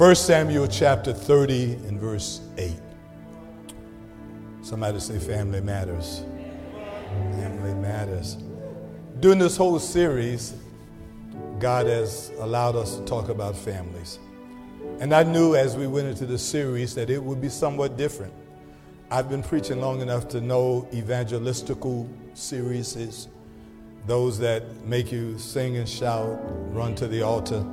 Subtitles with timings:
[0.00, 2.72] 1 Samuel chapter 30 and verse 8.
[4.62, 6.24] Somebody say, Family matters.
[7.32, 8.38] Family matters.
[9.20, 10.54] During this whole series,
[11.58, 14.18] God has allowed us to talk about families.
[15.00, 18.32] And I knew as we went into the series that it would be somewhat different.
[19.10, 23.28] I've been preaching long enough to know evangelistical series,
[24.06, 26.40] those that make you sing and shout,
[26.72, 27.66] run to the altar,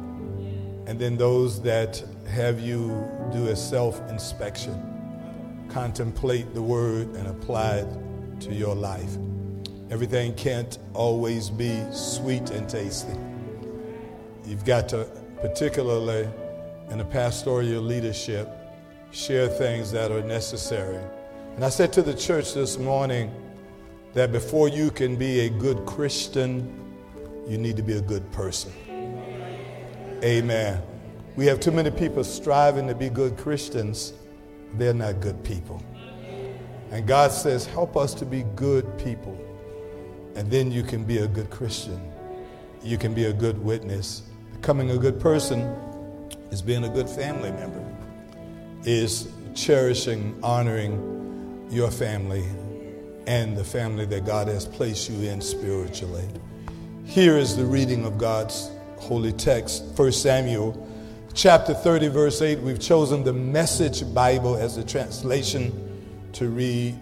[0.88, 7.80] and then those that have you do a self inspection, contemplate the word, and apply
[7.80, 9.18] it to your life.
[9.92, 13.14] Everything can't always be sweet and tasty.
[14.46, 15.10] You've got to,
[15.42, 16.30] particularly
[16.90, 18.50] in the pastoral leadership,
[19.12, 21.04] share things that are necessary.
[21.56, 23.34] And I said to the church this morning
[24.14, 26.96] that before you can be a good Christian,
[27.46, 28.72] you need to be a good person.
[30.24, 30.82] Amen.
[31.36, 34.14] We have too many people striving to be good Christians.
[34.74, 35.84] They're not good people.
[36.90, 39.38] And God says, help us to be good people.
[40.36, 42.00] And then you can be a good Christian.
[42.84, 44.24] You can be a good witness.
[44.54, 45.62] Becoming a good person
[46.50, 47.84] is being a good family member,
[48.84, 52.46] is cherishing, honoring your family
[53.28, 56.28] and the family that God has placed you in spiritually.
[57.06, 60.88] Here is the reading of God's holy text, 1 Samuel
[61.34, 65.72] chapter 30, verse 8, we've chosen the Message Bible as the translation
[66.34, 66.96] to read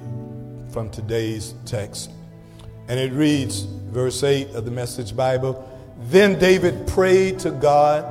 [0.72, 2.12] from today's text.
[2.90, 5.66] And it reads, verse 8 of the Message Bible
[6.10, 8.06] Then David prayed to God,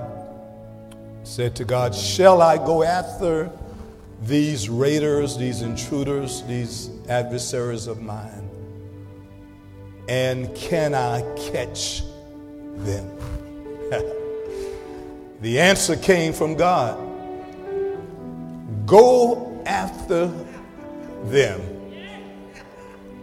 [1.24, 3.50] said to God, Shall I go after
[4.22, 8.48] these raiders, these intruders, these adversaries of mine?
[10.08, 12.02] And can I catch
[12.76, 13.10] them?
[15.40, 16.98] The answer came from God
[18.86, 20.30] Go after
[21.24, 21.60] them.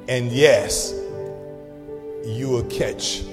[0.07, 0.93] And yes,
[2.25, 3.23] you will catch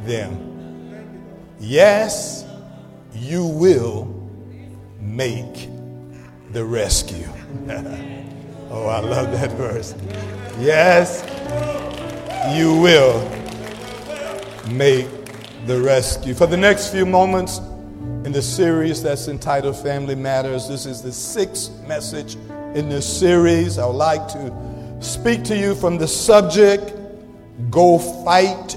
[0.00, 1.14] them.
[1.60, 2.44] Yes,
[3.14, 4.06] you will
[5.00, 5.68] make
[6.50, 7.28] the rescue.
[8.70, 9.94] oh, I love that verse.
[10.58, 11.22] Yes,
[12.56, 13.20] you will
[14.68, 15.17] make
[15.66, 16.34] the rescue.
[16.34, 17.60] For the next few moments,
[18.24, 20.68] in the series that's entitled Family Matters.
[20.68, 22.34] This is the sixth message
[22.74, 23.78] in this series.
[23.78, 26.92] I would like to speak to you from the subject
[27.70, 28.76] Go Fight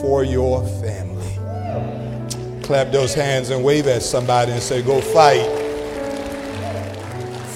[0.00, 2.62] for Your Family.
[2.62, 5.46] Clap those hands and wave at somebody and say, Go fight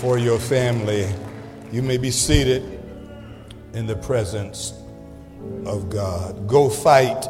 [0.00, 1.08] for your family.
[1.72, 2.80] You may be seated
[3.72, 4.74] in the presence
[5.64, 6.46] of God.
[6.46, 7.26] Go fight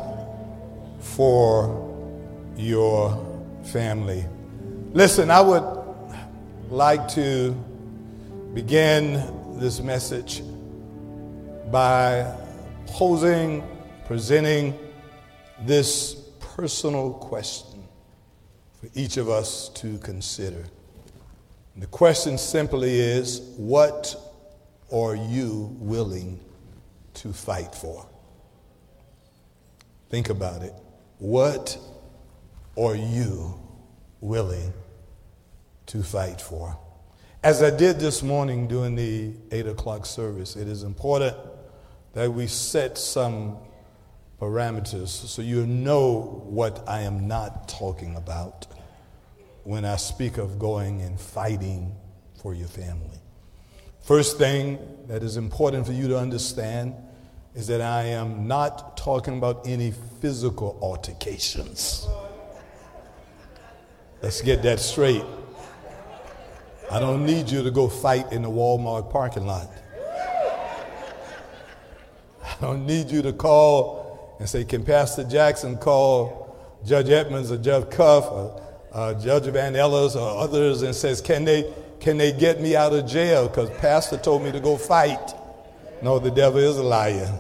[1.01, 1.87] for
[2.57, 3.27] your
[3.65, 4.25] family.
[4.93, 5.65] Listen, I would
[6.71, 7.53] like to
[8.55, 10.43] begin this message
[11.71, 12.37] by
[12.87, 13.63] posing,
[14.07, 14.79] presenting
[15.61, 17.85] this personal question
[18.81, 20.65] for each of us to consider.
[21.77, 24.17] The question simply is what
[24.93, 26.41] are you willing
[27.15, 28.07] to fight for?
[30.09, 30.75] Think about it.
[31.21, 31.77] What
[32.79, 33.61] are you
[34.23, 34.73] willing
[35.85, 36.79] to fight for?
[37.43, 41.37] As I did this morning during the 8 o'clock service, it is important
[42.15, 43.59] that we set some
[44.41, 48.67] parameters so you know what I am not talking about
[49.65, 51.95] when I speak of going and fighting
[52.41, 53.21] for your family.
[54.01, 56.95] First thing that is important for you to understand
[57.55, 62.07] is that I am not talking about any physical altercations.
[64.23, 65.25] Let's get that straight.
[66.91, 69.69] I don't need you to go fight in the Walmart parking lot.
[72.45, 77.59] I don't need you to call and say, Can Pastor Jackson call Judge Edmonds or
[77.59, 78.63] Judge Cuff or
[78.93, 82.93] uh, Judge Van Ellis or others and says, Can they, can they get me out
[82.93, 83.49] of jail?
[83.49, 85.35] Because Pastor told me to go fight.
[86.03, 87.39] No, the devil is a liar.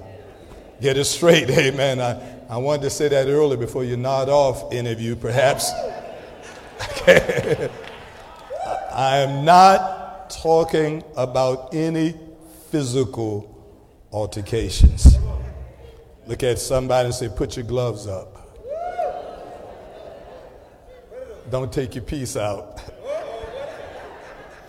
[0.81, 2.00] Get it straight, amen.
[2.00, 5.71] I, I wanted to say that earlier before you nod off, any of you, perhaps.
[8.93, 12.15] I am not talking about any
[12.71, 13.47] physical
[14.12, 15.19] altercations.
[16.27, 18.37] Look at somebody and say, Put your gloves up.
[21.50, 22.81] Don't take your piece out.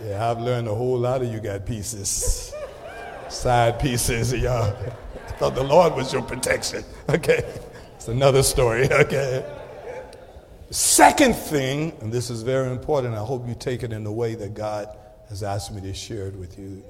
[0.04, 2.52] Yeah, I've learned a whole lot of you got pieces,
[3.28, 4.76] side pieces, y'all.
[5.42, 6.84] Thought the Lord was your protection.
[7.08, 7.42] Okay,
[7.96, 8.88] it's another story.
[8.88, 9.44] Okay.
[10.70, 14.36] Second thing, and this is very important, I hope you take it in the way
[14.36, 14.96] that God
[15.30, 16.84] has asked me to share it with you,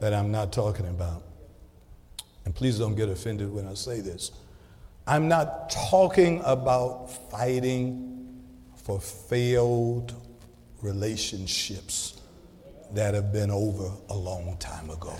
[0.00, 1.24] that I'm not talking about.
[2.46, 4.30] And please don't get offended when I say this.
[5.06, 8.42] I'm not talking about fighting
[8.76, 10.14] for failed
[10.80, 12.18] relationships
[12.94, 15.14] that have been over a long time ago.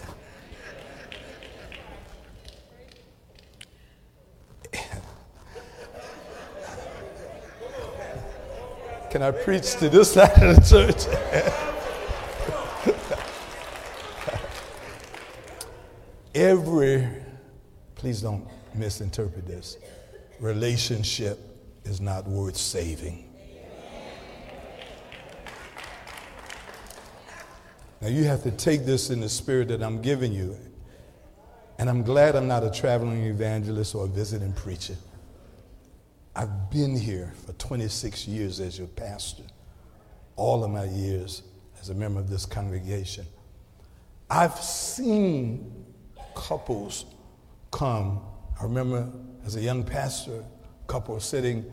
[9.11, 11.07] Can I preach to this side of the church?
[16.35, 17.09] Every,
[17.97, 19.79] please don't misinterpret this,
[20.39, 21.39] relationship
[21.85, 23.27] is not worth saving.
[28.01, 30.57] Now you have to take this in the spirit that I'm giving you.
[31.81, 34.97] And I'm glad I'm not a traveling evangelist or a visiting preacher.
[36.37, 39.45] I've been here for 26 years as your pastor,
[40.37, 41.43] all of my years
[41.81, 43.25] as a member of this congregation.
[44.29, 45.87] I've seen
[46.37, 47.07] couples
[47.71, 48.21] come.
[48.61, 49.11] I remember
[49.47, 50.45] as a young pastor,
[50.85, 51.65] a couple sitting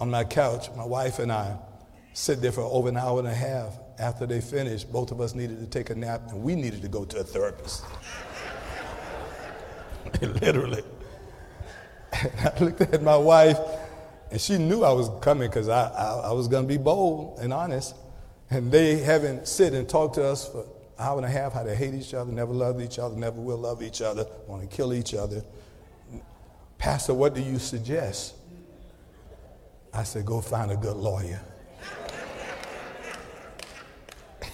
[0.00, 1.58] on my couch, my wife and I
[2.14, 3.78] sit there for over an hour and a half.
[3.98, 6.88] After they finished, both of us needed to take a nap and we needed to
[6.88, 7.84] go to a therapist.
[10.22, 10.82] Literally.
[12.12, 13.58] And I looked at my wife,
[14.30, 17.38] and she knew I was coming because I, I, I, was going to be bold
[17.40, 17.94] and honest.
[18.50, 20.66] And they haven't sit and talked to us for an
[20.98, 23.58] hour and a half how they hate each other, never loved each other, never will
[23.58, 25.42] love each other, want to kill each other.
[26.78, 28.34] Pastor, what do you suggest?
[29.92, 31.40] I said, go find a good lawyer.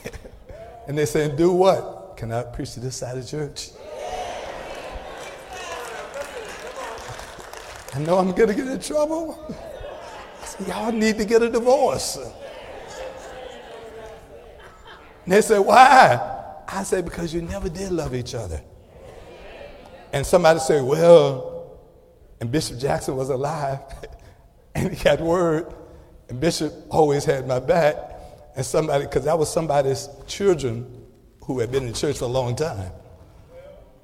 [0.86, 2.16] and they said, do what?
[2.16, 3.70] Can I preach to this side of church?
[7.94, 9.38] I know I'm going to get in trouble.
[10.40, 12.18] I Said, Y'all need to get a divorce.
[15.24, 16.64] And they said, Why?
[16.66, 18.62] I said, Because you never did love each other.
[20.12, 21.52] And somebody said, Well,
[22.40, 23.78] and Bishop Jackson was alive,
[24.74, 25.72] and he had word,
[26.28, 27.96] and Bishop always had my back.
[28.56, 31.06] And somebody, because that was somebody's children
[31.44, 32.90] who had been in church for a long time.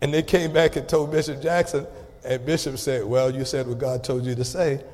[0.01, 1.87] And they came back and told Bishop Jackson,
[2.29, 4.85] and Bishop said, Well, you said what God told you to say.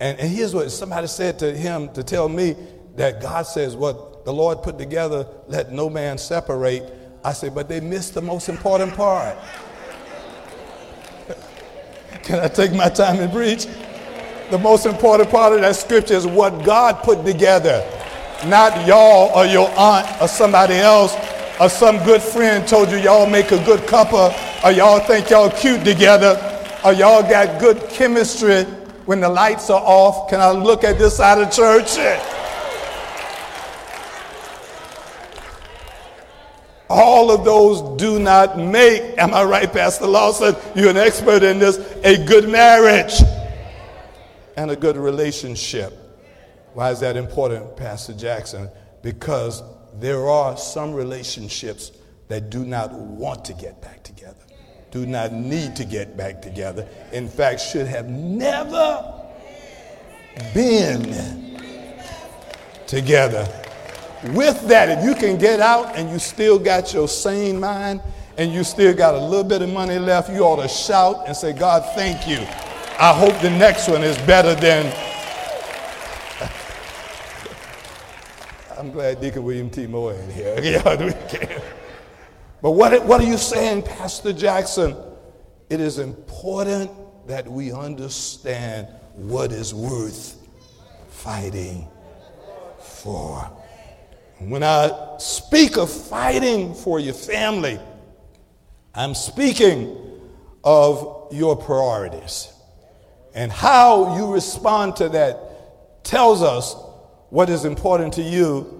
[0.00, 2.56] And, and here's what somebody said to him to tell me
[2.96, 6.82] that God says, What the Lord put together, let no man separate.
[7.22, 9.36] I said, But they missed the most important part.
[12.22, 13.66] Can I take my time and preach?
[14.50, 17.86] The most important part of that scripture is what God put together,
[18.46, 21.14] not y'all or your aunt or somebody else
[21.60, 24.32] or some good friend told you y'all make a good couple
[24.64, 26.47] or y'all think y'all cute together
[26.84, 28.64] or y'all got good chemistry
[29.04, 30.28] when the lights are off.
[30.30, 31.98] Can I look at this side of church?
[36.90, 40.56] All of those do not make, am I right, Pastor Lawson?
[40.74, 43.20] You're an expert in this, a good marriage
[44.56, 45.92] and a good relationship.
[46.74, 48.70] Why is that important, Pastor Jackson?
[49.02, 49.62] Because
[49.94, 51.92] there are some relationships
[52.28, 54.47] that do not want to get back together
[54.90, 56.86] do not need to get back together.
[57.12, 59.14] In fact, should have never
[60.54, 61.58] been
[62.86, 63.46] together.
[64.32, 68.00] With that, if you can get out and you still got your sane mind
[68.36, 71.36] and you still got a little bit of money left, you ought to shout and
[71.36, 72.38] say, God, thank you.
[72.98, 74.86] I hope the next one is better than.
[78.78, 79.86] I'm glad Deacon William T.
[79.86, 80.58] Moore in here.
[80.62, 81.74] Yeah,
[82.60, 84.96] but what, what are you saying, Pastor Jackson?
[85.70, 86.90] It is important
[87.26, 90.36] that we understand what is worth
[91.08, 91.86] fighting
[92.80, 93.40] for.
[94.38, 97.78] When I speak of fighting for your family,
[98.94, 99.96] I'm speaking
[100.64, 102.52] of your priorities.
[103.34, 106.74] And how you respond to that tells us
[107.30, 108.77] what is important to you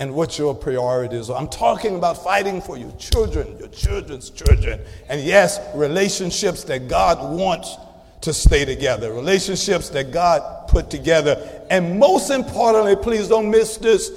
[0.00, 1.38] and what your priorities are.
[1.38, 4.80] I'm talking about fighting for your children, your children's children,
[5.10, 7.76] and yes, relationships that God wants
[8.22, 11.66] to stay together, relationships that God put together.
[11.70, 14.08] And most importantly, please don't miss this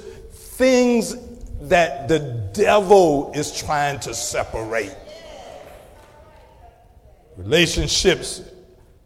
[0.56, 1.16] things
[1.68, 2.18] that the
[2.54, 4.96] devil is trying to separate.
[7.36, 8.40] Relationships,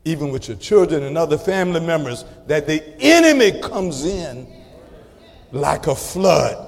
[0.04, 4.46] even with your children and other family members, that the enemy comes in
[5.50, 6.67] like a flood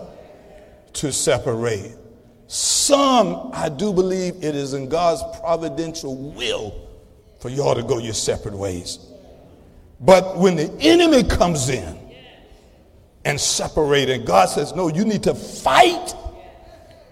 [0.94, 1.96] to separate.
[2.46, 6.88] Some, I do believe it is in God's providential will
[7.38, 8.98] for y'all to go your separate ways.
[10.00, 12.00] But when the enemy comes in,
[13.24, 14.24] and separating.
[14.24, 16.14] God says, no, you need to fight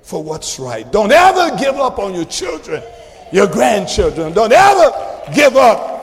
[0.03, 0.91] for what's right.
[0.91, 2.83] Don't ever give up on your children,
[3.33, 4.33] your grandchildren.
[4.33, 5.97] Don't ever give up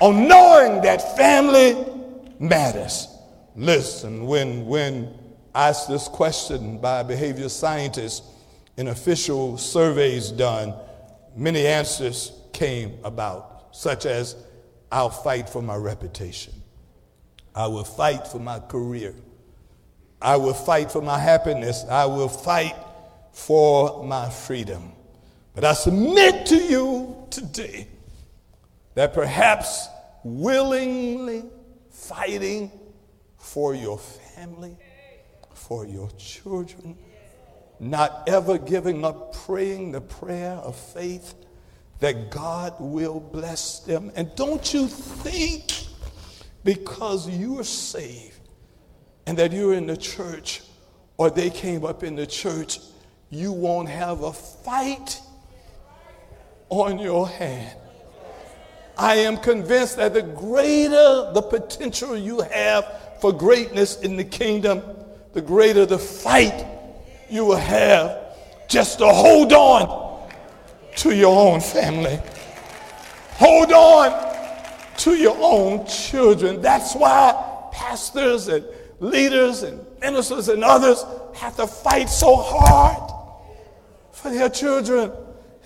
[0.00, 1.76] on knowing that family
[2.38, 3.08] matters.
[3.54, 5.14] Listen, when, when
[5.54, 8.22] asked this question by behavior scientists
[8.76, 10.74] in official surveys done,
[11.36, 14.36] many answers came about, such as,
[14.90, 16.54] I'll fight for my reputation.
[17.54, 19.14] I will fight for my career.
[20.22, 21.84] I will fight for my happiness.
[21.90, 22.76] I will fight
[23.32, 24.92] for my freedom.
[25.54, 27.88] But I submit to you today
[28.94, 29.88] that perhaps
[30.24, 31.44] willingly
[31.90, 32.70] fighting
[33.36, 34.76] for your family,
[35.58, 36.96] for your children,
[37.80, 41.34] not ever giving up praying the prayer of faith
[42.00, 44.10] that God will bless them.
[44.14, 45.72] And don't you think
[46.64, 48.48] because you are saved
[49.26, 50.62] and that you're in the church
[51.16, 52.78] or they came up in the church,
[53.30, 55.20] you won't have a fight
[56.70, 57.76] on your hand.
[58.96, 64.82] I am convinced that the greater the potential you have for greatness in the kingdom,
[65.38, 66.66] the greater the fight
[67.30, 68.34] you will have
[68.66, 70.28] just to hold on
[70.96, 72.18] to your own family.
[73.34, 74.34] Hold on
[74.96, 76.60] to your own children.
[76.60, 78.64] That's why pastors and
[78.98, 81.04] leaders and ministers and others
[81.36, 83.12] have to fight so hard
[84.10, 85.12] for their children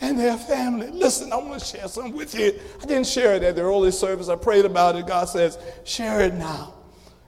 [0.02, 0.90] and their family.
[0.90, 2.60] Listen, I want to share something with you.
[2.82, 4.28] I didn't share it at the early service.
[4.28, 5.06] I prayed about it.
[5.06, 6.74] God says, share it now.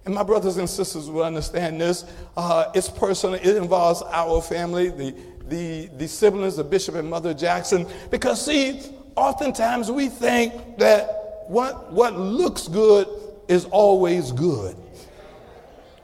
[0.05, 2.05] And my brothers and sisters will understand this.
[2.37, 3.37] Uh, it's personal.
[3.37, 5.15] It involves our family, the,
[5.49, 7.87] the, the siblings of Bishop and Mother Jackson.
[8.11, 8.83] Because, see,
[9.17, 13.09] oftentimes we think that what, what looks good
[13.49, 14.77] is always good.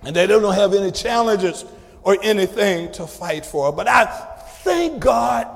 [0.03, 1.67] And they don't have any challenges
[2.03, 3.71] or anything to fight for.
[3.71, 4.07] But I
[4.65, 5.47] thank God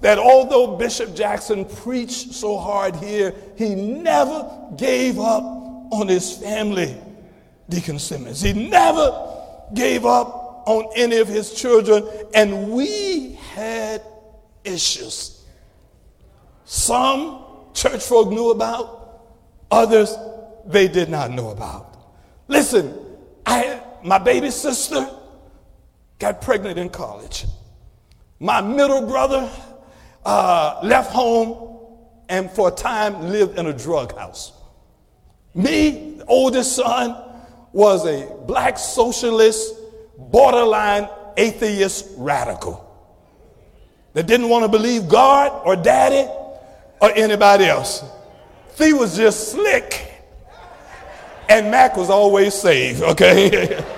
[0.00, 5.42] that although Bishop Jackson preached so hard here, he never gave up
[5.90, 6.96] on his family.
[7.68, 8.40] Deacon Simmons.
[8.40, 9.36] He never
[9.74, 14.02] gave up on any of his children, and we had
[14.64, 15.44] issues.
[16.64, 17.42] Some
[17.74, 19.24] church folk knew about,
[19.70, 20.16] others
[20.66, 21.96] they did not know about.
[22.48, 22.98] Listen,
[23.46, 25.08] I my baby sister
[26.18, 27.46] got pregnant in college.
[28.40, 29.50] My middle brother
[30.24, 31.78] uh, left home
[32.28, 34.52] and for a time lived in a drug house.
[35.54, 37.27] Me, oldest son,
[37.72, 39.74] was a black socialist,
[40.16, 42.84] borderline atheist radical
[44.14, 46.28] that didn't want to believe God or daddy
[47.00, 48.02] or anybody else.
[48.76, 50.12] He was just slick.
[51.48, 53.84] And Mac was always saved, okay?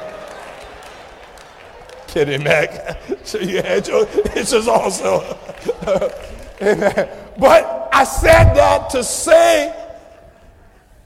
[2.06, 2.98] Kidding, Mac.
[3.22, 5.36] So you had your issues also.
[6.60, 7.06] Uh,
[7.38, 9.74] but I said that to say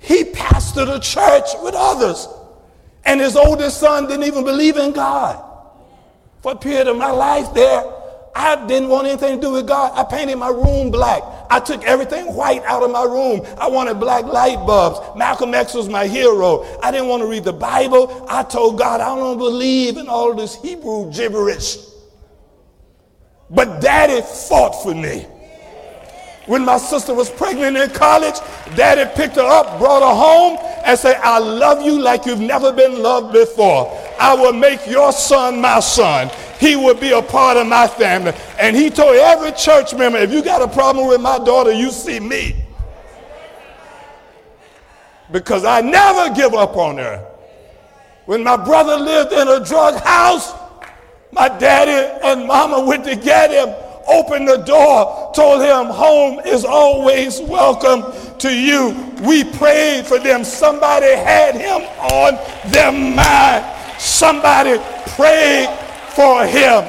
[0.01, 2.27] he pastored a church with others.
[3.07, 5.43] And his oldest son didn't even believe in God.
[6.43, 7.85] For a period of my life there,
[8.35, 9.93] I didn't want anything to do with God.
[9.95, 11.23] I painted my room black.
[11.51, 13.47] I took everything white out of my room.
[13.59, 15.17] I wanted black light bulbs.
[15.17, 16.67] Malcolm X was my hero.
[16.83, 18.27] I didn't want to read the Bible.
[18.29, 21.77] I told God, I don't believe in all this Hebrew gibberish.
[23.51, 25.27] But daddy fought for me.
[26.47, 28.35] When my sister was pregnant in college,
[28.77, 32.71] daddy picked her up, brought her home, and said, I love you like you've never
[32.71, 33.99] been loved before.
[34.21, 36.31] I will make your son my son.
[36.61, 38.33] He will be a part of my family.
[38.59, 41.91] And he told every church member, if you got a problem with my daughter, you
[41.91, 42.55] see me.
[45.33, 47.27] Because I never give up on her.
[48.27, 50.53] When my brother lived in a drug house,
[51.33, 53.75] my daddy and mama went to get him
[54.07, 58.05] opened the door, told him, Home is always welcome
[58.39, 58.91] to you.
[59.23, 60.45] We prayed for them.
[60.45, 63.65] Somebody had him on their mind.
[64.01, 64.79] Somebody
[65.17, 65.69] prayed
[66.15, 66.85] for him.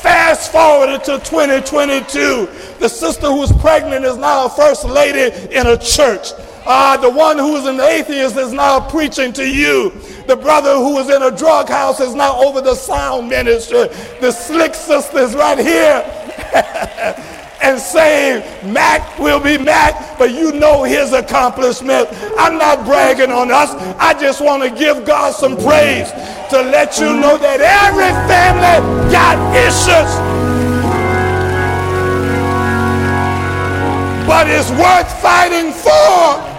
[0.00, 2.48] Fast forward to 2022.
[2.78, 6.32] The sister who's pregnant is now a first lady in a church.
[6.68, 9.90] Uh, the one who is an atheist is now preaching to you.
[10.26, 13.86] The brother who was in a drug house is now over the sound ministry.
[14.20, 16.25] The slick sister is right here
[17.62, 22.08] and saying Mac will be Mac, but you know his accomplishment.
[22.38, 23.70] I'm not bragging on us.
[23.98, 26.10] I just want to give God some praise
[26.50, 30.12] to let you know that every family got issues.
[34.26, 36.56] But it's worth fighting for.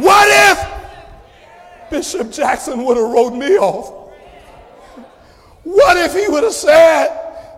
[0.00, 4.03] What if Bishop Jackson would have wrote me off?
[5.64, 7.08] What if he would have said,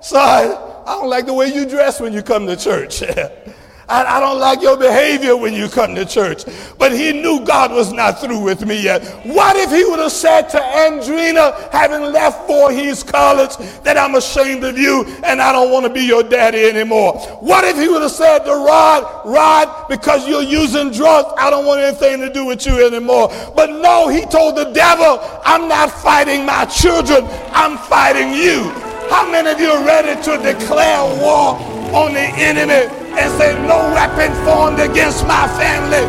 [0.01, 3.03] son, I don't like the way you dress when you come to church.
[3.89, 6.45] I, I don't like your behavior when you come to church.
[6.79, 9.05] But he knew God was not through with me yet.
[9.25, 14.65] What if he would have said to Andrina, having left Voorhees College, that I'm ashamed
[14.65, 17.19] of you and I don't want to be your daddy anymore?
[17.41, 21.65] What if he would have said to Rod, Rod, because you're using drugs, I don't
[21.65, 23.29] want anything to do with you anymore.
[23.55, 28.65] But no, he told the devil, I'm not fighting my children, I'm fighting you.
[29.11, 32.89] How many of you are ready to declare war on the enemy
[33.19, 36.05] and say, No weapon formed against my family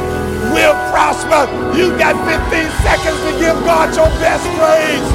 [0.54, 1.46] will prosper.
[1.76, 5.08] You got 15 seconds to give God your best praise.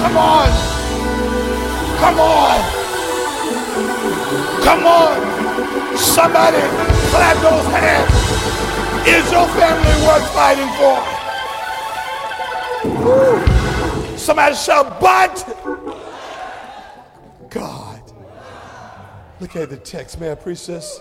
[0.00, 0.48] Come on.
[2.00, 2.58] Come on.
[4.64, 5.96] Come on.
[5.96, 6.62] Somebody
[7.10, 8.10] clap those hands.
[9.06, 10.98] Is your family worth fighting for?
[13.04, 14.16] Woo.
[14.16, 15.59] Somebody shout, but
[19.40, 20.20] Look at the text.
[20.20, 21.00] May I preach this?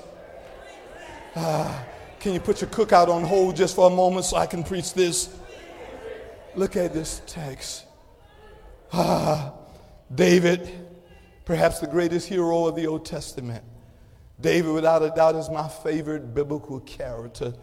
[1.35, 1.83] Uh,
[2.21, 4.93] can you put your cookout on hold just for a moment so I can preach
[4.93, 5.37] this?
[6.55, 7.85] Look at this text.
[8.93, 9.53] Ah,
[10.15, 10.71] David,
[11.43, 13.61] perhaps the greatest hero of the Old Testament.
[14.39, 17.53] David, without a doubt, is my favorite biblical character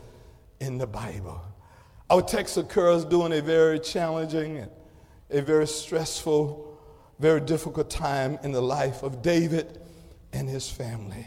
[0.60, 1.40] in the Bible.
[2.10, 4.70] Our text occurs during a very challenging and
[5.30, 6.78] a very stressful,
[7.18, 9.80] very difficult time in the life of David
[10.36, 11.26] and his family.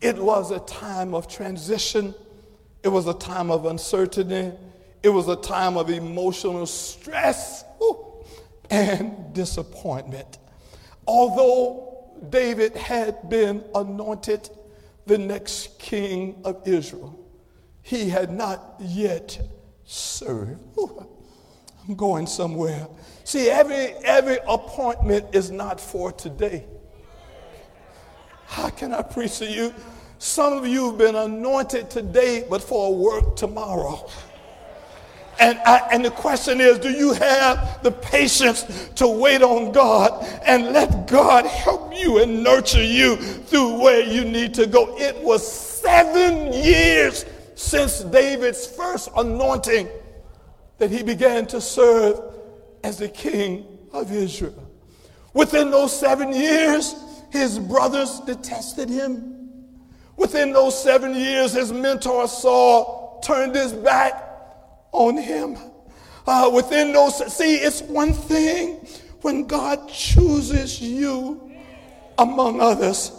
[0.00, 2.14] It was a time of transition.
[2.82, 4.52] It was a time of uncertainty.
[5.02, 7.64] It was a time of emotional stress
[8.70, 10.38] and disappointment.
[11.06, 14.48] Although David had been anointed
[15.06, 17.18] the next king of Israel,
[17.82, 19.40] he had not yet
[19.84, 20.64] served.
[21.88, 22.86] I'm going somewhere.
[23.24, 26.66] See, every, every appointment is not for today.
[28.48, 29.74] How can I preach to you?
[30.18, 34.08] Some of you have been anointed today, but for a work tomorrow.
[35.38, 40.24] And, I, and the question is do you have the patience to wait on God
[40.44, 44.98] and let God help you and nurture you through where you need to go?
[44.98, 49.88] It was seven years since David's first anointing
[50.78, 52.18] that he began to serve
[52.82, 54.68] as the king of Israel.
[55.34, 56.94] Within those seven years,
[57.30, 59.34] his brothers detested him.
[60.16, 64.24] Within those seven years, his mentor Saul turned his back
[64.92, 65.56] on him.
[66.26, 68.86] Uh, within those, see, it's one thing
[69.22, 71.52] when God chooses you
[72.18, 73.12] among others.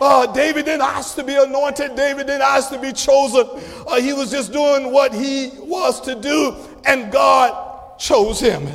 [0.00, 1.96] Uh, David didn't ask to be anointed.
[1.96, 3.46] David didn't ask to be chosen.
[3.86, 8.68] Uh, he was just doing what he was to do, and God chose him.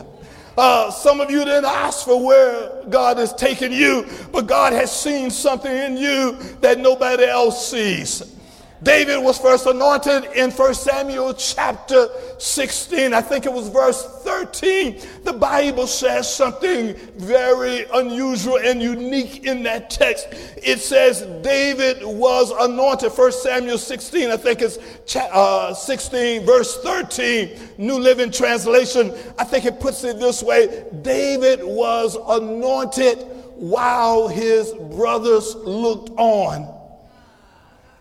[0.57, 4.91] Uh, some of you didn't ask for where God has taken you, but God has
[4.91, 8.40] seen something in you that nobody else sees.
[8.83, 12.07] David was first anointed in 1 Samuel chapter
[12.39, 13.13] 16.
[13.13, 14.99] I think it was verse 13.
[15.23, 20.27] The Bible says something very unusual and unique in that text.
[20.57, 23.11] It says David was anointed.
[23.11, 24.79] 1 Samuel 16, I think it's
[25.15, 29.13] uh, 16, verse 13, New Living Translation.
[29.37, 33.19] I think it puts it this way David was anointed
[33.57, 36.80] while his brothers looked on.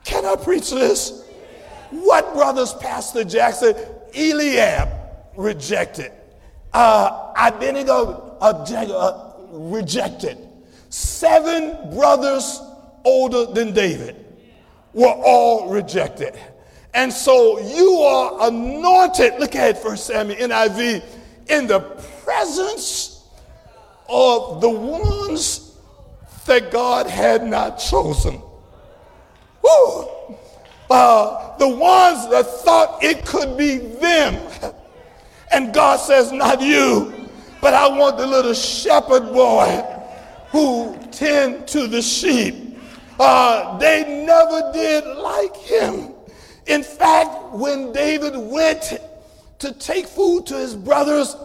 [0.05, 1.25] Can I preach this?
[1.91, 3.75] What brothers, Pastor Jackson?
[4.15, 4.89] Eliab
[5.37, 6.13] rejected.
[6.73, 10.39] Uh, Abednego object, uh, rejected.
[10.89, 12.61] Seven brothers
[13.05, 14.17] older than David
[14.93, 16.39] were all rejected.
[16.95, 21.05] And so you are anointed, look at it, 1 Samuel NIV,
[21.49, 21.81] in the
[22.25, 23.29] presence
[24.09, 25.77] of the ones
[26.47, 28.43] that God had not chosen.
[29.63, 30.37] Woo!
[30.91, 34.37] Uh, the ones that thought it could be them.
[35.53, 37.29] And God says, Not you,
[37.61, 39.85] but I want the little shepherd boy
[40.51, 42.79] who tend to the sheep.
[43.19, 46.15] Uh, they never did like him.
[46.67, 48.99] In fact, when David went
[49.59, 51.37] to take food to his brothers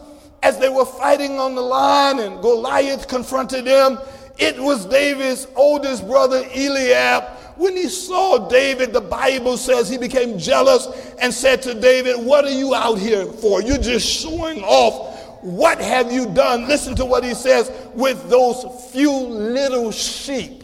[0.41, 3.99] as they were fighting on the line and Goliath confronted them,
[4.37, 7.23] it was David's oldest brother Eliab
[7.57, 10.87] when he saw David, the Bible says he became jealous
[11.21, 13.61] and said to David, What are you out here for?
[13.61, 15.13] You're just showing off.
[15.43, 16.67] What have you done?
[16.67, 20.63] Listen to what he says with those few little sheep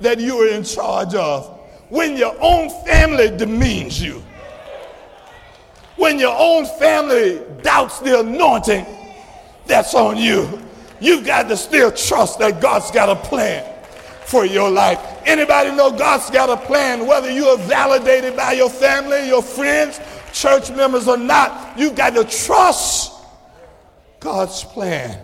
[0.00, 1.58] that you are in charge of.
[1.88, 4.22] When your own family demeans you,
[5.96, 8.86] When your own family doubts the anointing
[9.66, 10.62] that's on you,
[10.98, 13.70] you've got to still trust that God's got a plan
[14.30, 15.00] for your life.
[15.26, 20.00] Anybody know God's got a plan, whether you are validated by your family, your friends,
[20.32, 23.12] church members or not, you've got to trust
[24.20, 25.20] God's plan.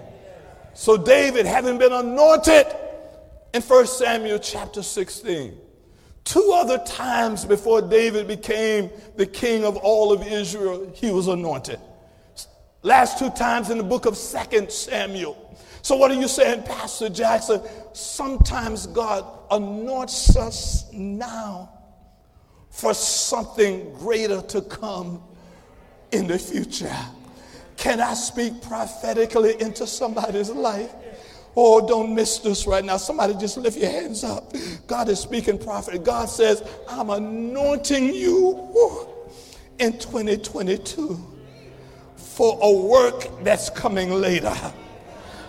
[0.74, 2.66] So David, having been anointed
[3.54, 5.56] in 1 Samuel chapter 16,
[6.24, 11.78] two other times before David became the king of all of Israel, he was anointed.
[12.82, 15.45] Last two times in the book of 2 Samuel.
[15.86, 17.62] So, what are you saying, Pastor Jackson?
[17.92, 21.70] Sometimes God anoints us now
[22.70, 25.22] for something greater to come
[26.10, 26.92] in the future.
[27.76, 30.90] Can I speak prophetically into somebody's life?
[31.54, 32.96] Oh, don't miss this right now.
[32.96, 34.52] Somebody just lift your hands up.
[34.88, 36.02] God is speaking prophet.
[36.02, 38.74] God says, I'm anointing you
[39.78, 41.16] in 2022
[42.16, 44.52] for a work that's coming later.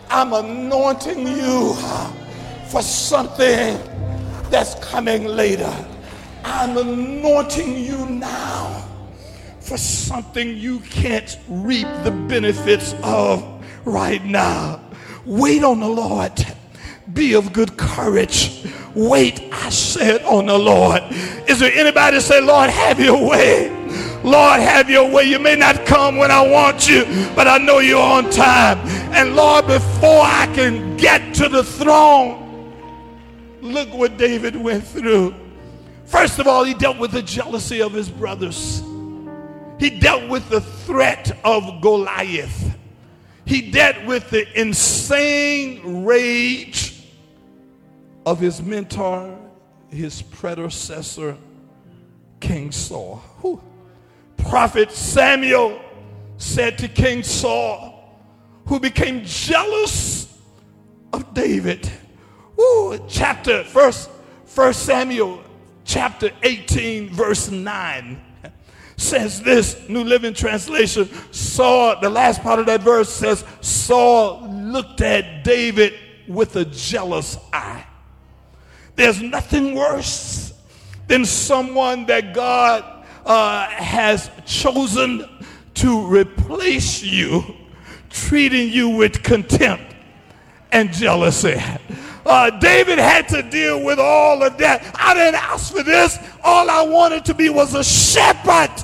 [0.09, 1.73] I'm anointing you
[2.67, 3.79] for something
[4.49, 5.73] that's coming later.
[6.43, 8.87] I'm anointing you now
[9.59, 13.43] for something you can't reap the benefits of
[13.85, 14.81] right now.
[15.25, 16.33] Wait on the Lord.
[17.13, 18.65] Be of good courage.
[18.95, 21.03] Wait, I said, on the Lord.
[21.47, 23.69] Is there anybody say, Lord, have your way?
[24.23, 25.23] Lord, have your way.
[25.23, 28.79] You may not come when I want you, but I know you're on time.
[29.11, 32.71] And Lord, before I can get to the throne,
[33.61, 35.33] look what David went through.
[36.05, 38.81] First of all, he dealt with the jealousy of his brothers.
[39.79, 42.75] He dealt with the threat of Goliath.
[43.45, 47.03] He dealt with the insane rage
[48.25, 49.37] of his mentor,
[49.89, 51.37] his predecessor,
[52.39, 53.17] King Saul.
[53.41, 53.61] Whew.
[54.37, 55.81] Prophet Samuel
[56.37, 57.96] said to King Saul,
[58.67, 60.37] who became jealous
[61.13, 61.89] of David.
[62.59, 64.09] Ooh, chapter first,
[64.45, 65.43] First Samuel
[65.85, 68.21] chapter 18, verse 9
[68.97, 71.07] says this New Living Translation.
[71.31, 75.93] Saul, the last part of that verse says, Saul looked at David
[76.27, 77.85] with a jealous eye.
[78.95, 80.53] There's nothing worse
[81.07, 82.83] than someone that God
[83.25, 85.29] uh, has chosen
[85.75, 87.43] to replace you,
[88.25, 89.95] treating you with contempt
[90.71, 91.61] and jealousy.
[92.25, 94.83] Uh, David had to deal with all of that.
[94.99, 96.19] I didn't ask for this.
[96.43, 98.83] All I wanted to be was a shepherd.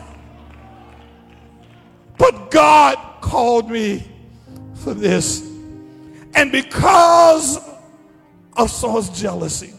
[2.17, 4.08] But God called me
[4.76, 5.41] for this.
[6.36, 7.60] And because
[8.56, 9.74] of Saul's jealousy,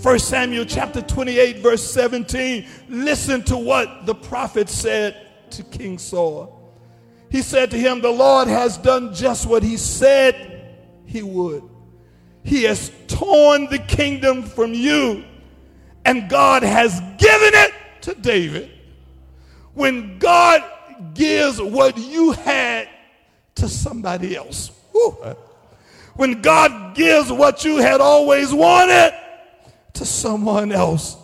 [0.00, 6.61] 1 Samuel chapter 28, verse 17, listen to what the prophet said to King Saul.
[7.32, 10.68] He said to him, The Lord has done just what he said
[11.06, 11.62] he would.
[12.44, 15.24] He has torn the kingdom from you,
[16.04, 18.70] and God has given it to David.
[19.72, 20.62] When God
[21.14, 22.90] gives what you had
[23.54, 25.16] to somebody else, whew,
[26.16, 29.18] when God gives what you had always wanted
[29.94, 31.16] to someone else,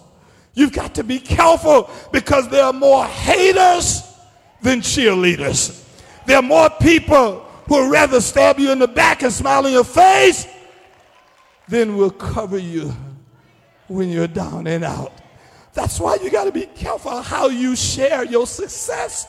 [0.55, 4.05] you've got to be careful because there are more haters
[4.63, 5.85] than cheerleaders.
[6.29, 9.73] There are more people who would rather stab you in the back and smile in
[9.73, 10.47] your face
[11.69, 12.95] than will cover you
[13.87, 15.15] when you're down and out.
[15.73, 19.27] That's why you got to be careful how you share your success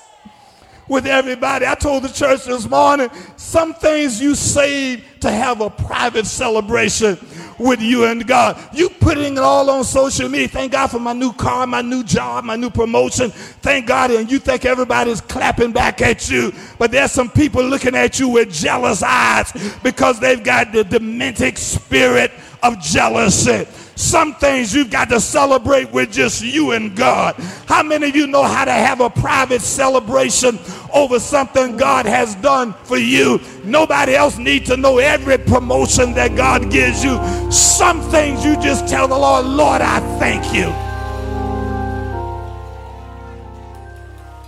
[0.89, 1.65] with everybody.
[1.65, 7.17] I told the church this morning some things you save to have a private celebration
[7.59, 8.57] with you and God.
[8.73, 10.47] You putting it all on social media.
[10.47, 13.31] Thank God for my new car, my new job, my new promotion.
[13.31, 14.11] Thank God.
[14.11, 16.53] And you think everybody's clapping back at you.
[16.77, 19.51] But there's some people looking at you with jealous eyes
[19.83, 22.31] because they've got the dementic spirit
[22.63, 23.65] of jealousy.
[23.95, 27.35] Some things you've got to celebrate with just you and God.
[27.67, 30.57] How many of you know how to have a private celebration
[30.93, 33.39] over something God has done for you?
[33.63, 37.19] Nobody else needs to know every promotion that God gives you.
[37.51, 40.65] Some things you just tell the Lord, Lord, I thank you.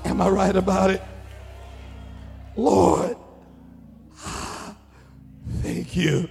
[0.09, 1.01] Am I right about it?
[2.55, 3.15] Lord,
[5.61, 6.29] thank you.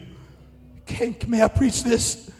[0.86, 2.30] King, may I preach this?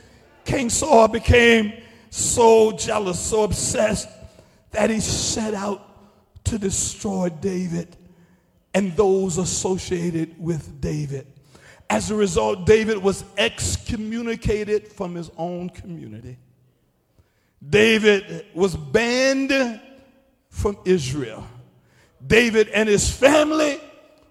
[0.45, 1.73] King Saul became
[2.11, 4.09] so jealous, so obsessed
[4.73, 5.90] that he set out
[6.45, 7.97] to destroy David
[8.75, 11.27] and those associated with David.
[11.89, 16.39] As a result, David was excommunicated from his own community.
[17.69, 19.81] David was banned
[20.49, 21.47] from Israel.
[22.25, 23.81] David and his family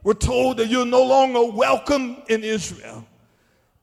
[0.04, 3.06] were told that you're no longer welcome in Israel.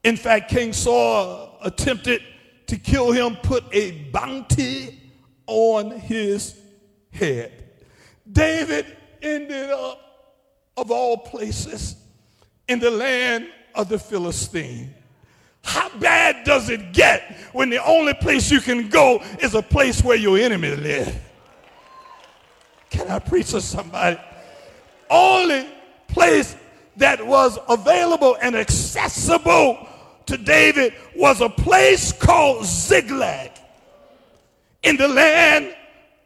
[0.04, 2.22] In fact, King Saul attempted
[2.68, 5.00] to kill him, put a bounty
[5.46, 6.58] on his
[7.10, 7.65] head.
[8.36, 9.98] David ended up,
[10.76, 11.96] of all places,
[12.68, 14.92] in the land of the Philistine.
[15.62, 20.04] How bad does it get when the only place you can go is a place
[20.04, 21.18] where your enemy live?
[22.90, 24.20] Can I preach to somebody?
[25.08, 25.66] Only
[26.08, 26.56] place
[26.98, 29.88] that was available and accessible
[30.26, 33.52] to David was a place called Ziklag
[34.82, 35.74] in the land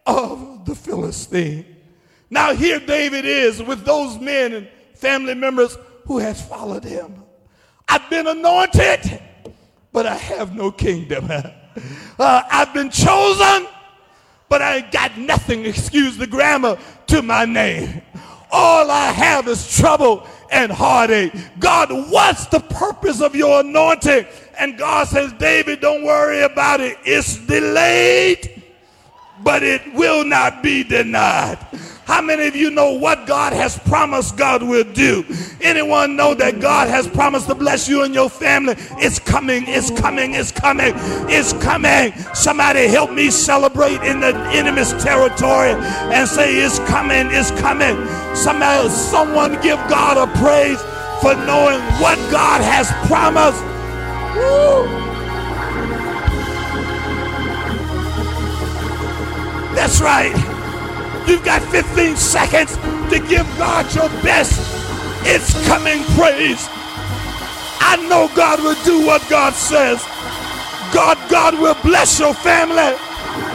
[0.07, 1.77] of the Philistine.
[2.31, 7.25] Now here David is with those men and family members who has followed him.
[7.88, 9.21] I've been anointed,
[9.93, 11.31] but I have no kingdom.
[12.19, 13.66] Uh, I've been chosen,
[14.51, 18.03] but I got nothing, excuse the grammar, to my name.
[18.51, 21.33] All I have is trouble and heartache.
[21.59, 24.27] God, what's the purpose of your anointing?
[24.59, 26.99] And God says, David, don't worry about it.
[27.05, 28.64] It's delayed,
[29.43, 31.59] but it will not be denied.
[32.11, 35.25] How many of you know what God has promised God will do?
[35.61, 38.75] Anyone know that God has promised to bless you and your family?
[38.99, 40.92] It's coming, it's coming, it's coming,
[41.31, 42.12] it's coming.
[42.35, 45.70] Somebody help me celebrate in the enemy's territory
[46.12, 47.94] and say, It's coming, it's coming.
[48.35, 50.83] Somebody, someone give God a praise
[51.23, 53.62] for knowing what God has promised.
[54.35, 54.99] Woo.
[59.77, 60.60] That's right.
[61.27, 62.77] You've got 15 seconds
[63.11, 64.59] to give God your best.
[65.27, 66.67] It's coming praise.
[67.81, 70.03] I know God will do what God says.
[70.93, 72.97] God, God will bless your family.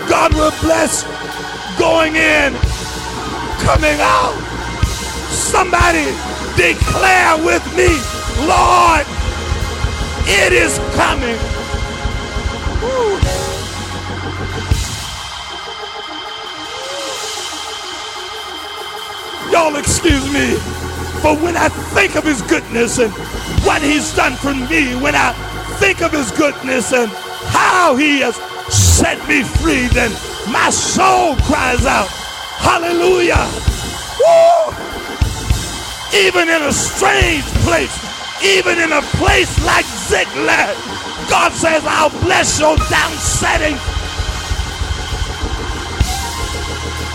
[0.09, 1.03] God will bless
[1.77, 2.53] going in,
[3.59, 4.35] coming out.
[5.29, 6.05] Somebody
[6.55, 7.91] declare with me,
[8.47, 9.05] Lord,
[10.27, 11.37] it is coming.
[12.81, 13.14] Woo.
[19.55, 20.51] Y'all excuse me.
[21.23, 23.09] But when I think of his goodness and
[23.63, 25.31] what he's done for me, when I
[25.79, 27.09] think of his goodness and
[27.55, 28.35] how he has
[28.67, 30.11] set me free, then
[30.51, 32.09] my soul cries out,
[32.59, 33.47] Hallelujah.
[34.19, 34.75] Woo!
[36.19, 37.95] Even in a strange place,
[38.43, 40.75] even in a place like Ziklag,
[41.29, 43.79] God says, I'll bless your downsetting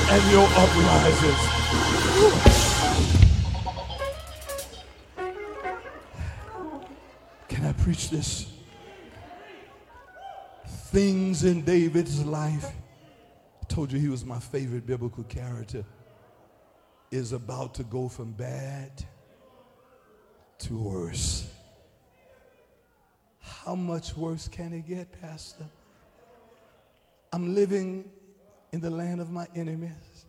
[0.09, 1.60] and your uprises.
[7.49, 8.53] Can I preach this?
[10.67, 12.67] Things in David's life,
[13.63, 15.85] I told you he was my favorite biblical character,
[17.11, 18.91] is about to go from bad
[20.59, 21.49] to worse.
[23.41, 25.65] How much worse can it get, Pastor?
[27.33, 28.11] I'm living
[28.73, 30.27] in the land of my enemies.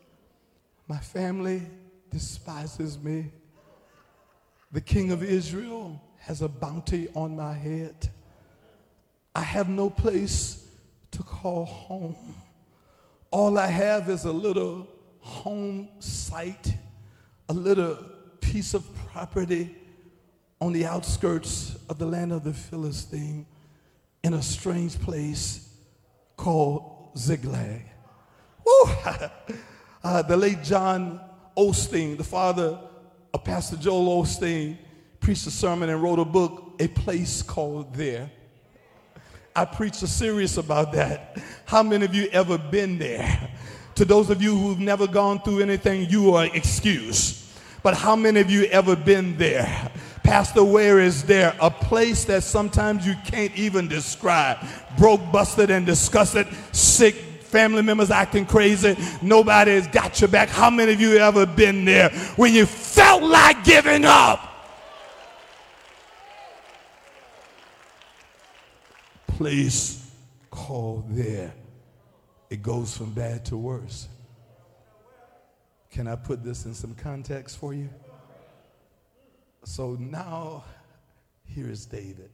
[0.88, 1.62] My family
[2.12, 3.32] despises me.
[4.72, 8.10] The king of Israel has a bounty on my head.
[9.34, 10.68] I have no place
[11.12, 12.16] to call home.
[13.32, 14.88] All I have is a little
[15.20, 16.74] home site,
[17.50, 17.98] a little
[18.40, 19.76] piece of property
[20.60, 23.46] on the outskirts of the land of the Philistine
[24.24, 25.70] in a strange place
[26.38, 27.84] called Ziklag.
[30.04, 31.20] uh, the late John
[31.70, 32.80] Osteen, the father
[33.34, 34.78] of Pastor Joel Osteen,
[35.20, 38.30] preached a sermon and wrote a book, A Place Called There.
[39.56, 41.38] I preached a series about that.
[41.66, 43.50] How many of you ever been there?
[43.96, 47.46] To those of you who've never gone through anything, you are excused.
[47.84, 49.92] But how many of you ever been there?
[50.24, 51.56] Pastor, where is there?
[51.60, 54.58] A place that sometimes you can't even describe.
[54.98, 57.16] Broke, busted, and disgusted, sick,
[57.52, 58.98] family members acting crazy.
[59.22, 60.50] Nobody has got your back.
[60.50, 64.48] How many of you ever been there when you felt like giving up?
[69.28, 70.12] Place
[70.50, 71.54] called there.
[72.50, 74.08] It goes from bad to worse.
[75.90, 77.90] Can I put this in some context for you?
[79.64, 80.64] So now,
[81.46, 82.30] here is David.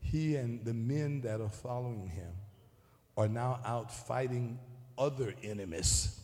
[0.00, 2.32] He and the men that are following him
[3.16, 4.58] are now out fighting
[4.98, 6.20] other enemies.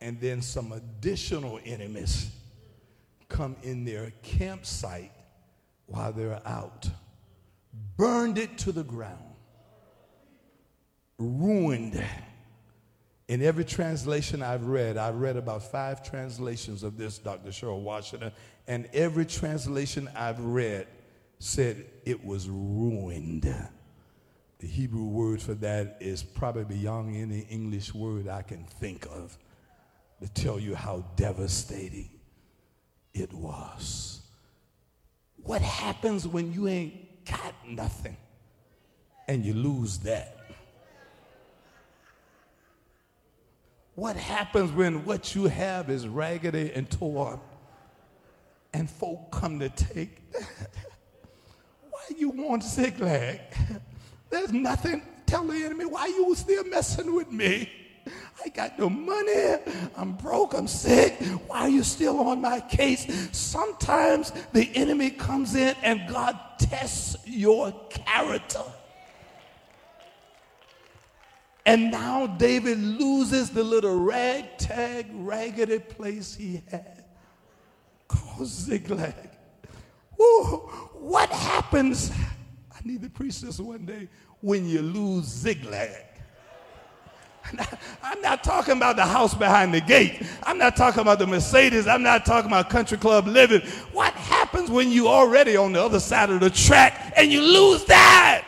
[0.00, 2.30] And then some additional enemies
[3.28, 5.12] come in their campsite
[5.86, 6.88] while they're out,
[7.96, 9.18] burned it to the ground,
[11.18, 12.02] ruined
[13.28, 17.50] In every translation I've read, I've read about five translations of this, Dr.
[17.50, 18.32] Cheryl Washington,
[18.66, 20.86] and every translation I've read
[21.38, 23.46] said it was ruined.
[24.58, 29.38] The Hebrew word for that is probably beyond any English word I can think of
[30.20, 32.10] to tell you how devastating
[33.14, 34.20] it was.
[35.44, 38.16] What happens when you ain't got nothing
[39.28, 40.36] and you lose that?
[43.94, 47.40] What happens when what you have is raggedy and torn
[48.72, 50.70] and folk come to take that?
[51.90, 53.40] Why you want Ziklag?
[54.30, 55.02] There's nothing.
[55.26, 57.70] Tell the enemy why you still messing with me.
[58.44, 59.56] I got no money.
[59.96, 60.54] I'm broke.
[60.54, 61.20] I'm sick.
[61.46, 63.28] Why are you still on my case?
[63.32, 68.62] Sometimes the enemy comes in and God tests your character.
[71.66, 77.04] And now David loses the little ragtag, raggedy place he had
[78.08, 79.28] called Ziklag.
[80.20, 82.10] Ooh, what happens?
[82.78, 84.08] I need to preach this one day
[84.40, 86.04] when you lose Ziklag.
[88.02, 90.22] I'm not talking about the house behind the gate.
[90.42, 91.86] I'm not talking about the Mercedes.
[91.86, 93.62] I'm not talking about country club living.
[93.92, 97.84] What happens when you already on the other side of the track and you lose
[97.86, 98.44] that?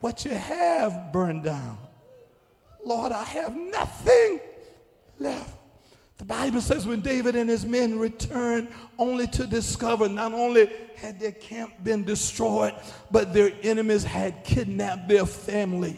[0.00, 1.78] what you have burned down.
[2.84, 4.40] Lord, I have nothing
[5.18, 5.57] left.
[6.18, 11.20] The Bible says when David and his men returned, only to discover not only had
[11.20, 12.74] their camp been destroyed,
[13.10, 15.96] but their enemies had kidnapped their family,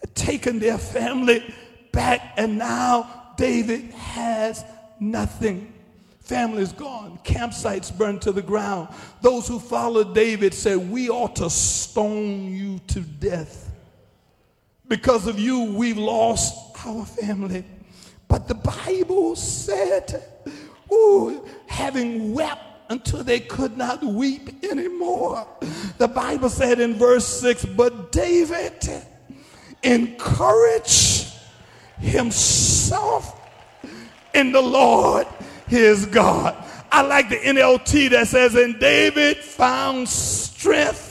[0.00, 1.54] had taken their family
[1.92, 4.64] back, and now David has
[4.98, 5.74] nothing.
[6.20, 8.88] Families gone, campsites burned to the ground.
[9.20, 13.70] Those who followed David said, We ought to stone you to death.
[14.88, 16.54] Because of you, we've lost
[16.86, 17.64] our family.
[18.30, 20.22] But the Bible said,
[20.92, 25.48] Ooh, having wept until they could not weep anymore.
[25.98, 28.88] The Bible said in verse 6 But David
[29.82, 31.26] encouraged
[31.98, 33.36] himself
[34.32, 35.26] in the Lord
[35.66, 36.56] his God.
[36.92, 41.09] I like the NLT that says, And David found strength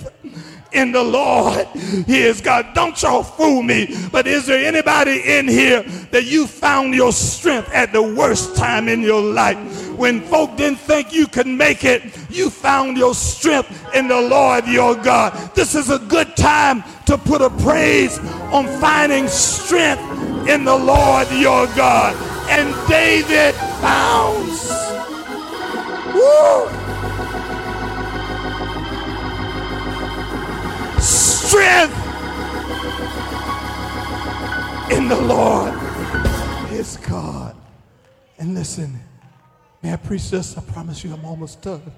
[0.71, 1.67] in the Lord
[2.05, 2.73] He is God.
[2.73, 3.95] Don't y'all fool me.
[4.11, 8.87] But is there anybody in here that you found your strength at the worst time
[8.87, 9.57] in your life?
[9.97, 14.65] When folk didn't think you could make it, you found your strength in the Lord
[14.67, 15.33] your God.
[15.55, 18.19] This is a good time to put a praise
[18.53, 20.03] on finding strength
[20.47, 22.15] in the Lord your God.
[22.49, 24.49] And David found
[26.13, 26.78] Woo!
[31.01, 31.95] Strength
[34.91, 35.73] in the Lord
[36.71, 37.55] is God.
[38.37, 38.99] And listen,
[39.81, 40.57] may I preach this?
[40.57, 41.91] I promise you I'm almost done.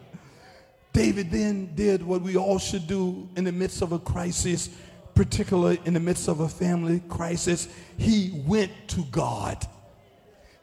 [0.94, 4.70] David then did what we all should do in the midst of a crisis,
[5.16, 7.70] particularly in the midst of a family crisis.
[7.98, 9.66] He went to God.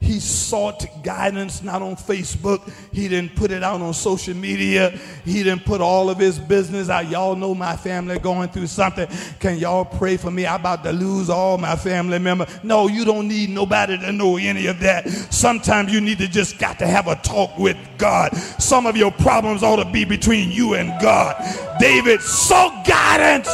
[0.01, 2.71] He sought guidance not on Facebook.
[2.91, 4.97] He didn't put it out on social media.
[5.25, 7.09] He didn't put all of his business out.
[7.09, 9.07] Y'all know my family going through something.
[9.39, 10.47] Can y'all pray for me?
[10.47, 12.47] I'm about to lose all my family members.
[12.63, 15.09] No, you don't need nobody to know any of that.
[15.09, 18.35] Sometimes you need to just got to have a talk with God.
[18.57, 21.35] Some of your problems ought to be between you and God.
[21.77, 23.53] David sought guidance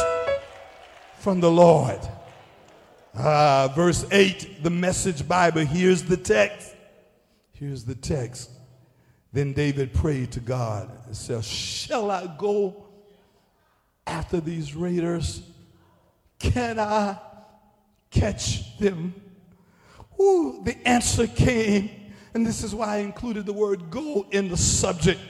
[1.18, 1.98] from the Lord.
[3.16, 5.64] Uh, verse 8, the message Bible.
[5.64, 6.74] Here's the text.
[7.52, 8.50] Here's the text.
[9.32, 12.86] Then David prayed to God and said, Shall I go
[14.06, 15.42] after these raiders?
[16.38, 17.18] Can I
[18.10, 19.14] catch them?
[20.20, 21.90] Ooh, the answer came.
[22.34, 25.20] And this is why I included the word go in the subject.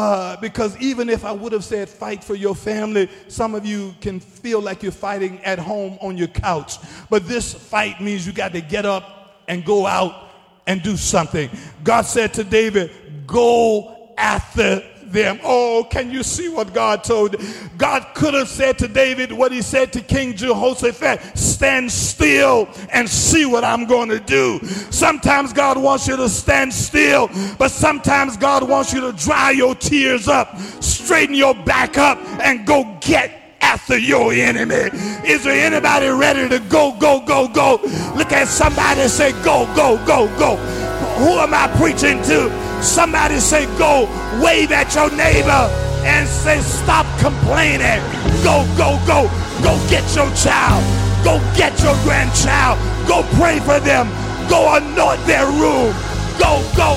[0.00, 3.94] Uh, because even if I would have said fight for your family, some of you
[4.00, 6.78] can feel like you're fighting at home on your couch.
[7.10, 10.30] But this fight means you got to get up and go out
[10.66, 11.50] and do something.
[11.84, 12.90] God said to David,
[13.26, 14.82] Go after
[15.12, 15.40] them.
[15.42, 17.36] Oh, can you see what God told?
[17.76, 23.08] God could have said to David what he said to King Jehoshaphat stand still and
[23.08, 24.60] see what I'm going to do.
[24.90, 29.74] Sometimes God wants you to stand still, but sometimes God wants you to dry your
[29.74, 34.90] tears up, straighten your back up, and go get after your enemy.
[35.24, 37.80] Is there anybody ready to go, go, go, go?
[38.16, 40.89] Look at somebody say, go, go, go, go.
[41.20, 42.48] Who am I preaching to?
[42.82, 44.08] Somebody say, go
[44.42, 45.68] wave at your neighbor
[46.08, 48.00] and say, stop complaining.
[48.42, 49.28] Go, go, go.
[49.62, 50.82] Go get your child.
[51.22, 52.78] Go get your grandchild.
[53.06, 54.08] Go pray for them.
[54.48, 55.92] Go anoint their room.
[56.40, 56.96] Go, go.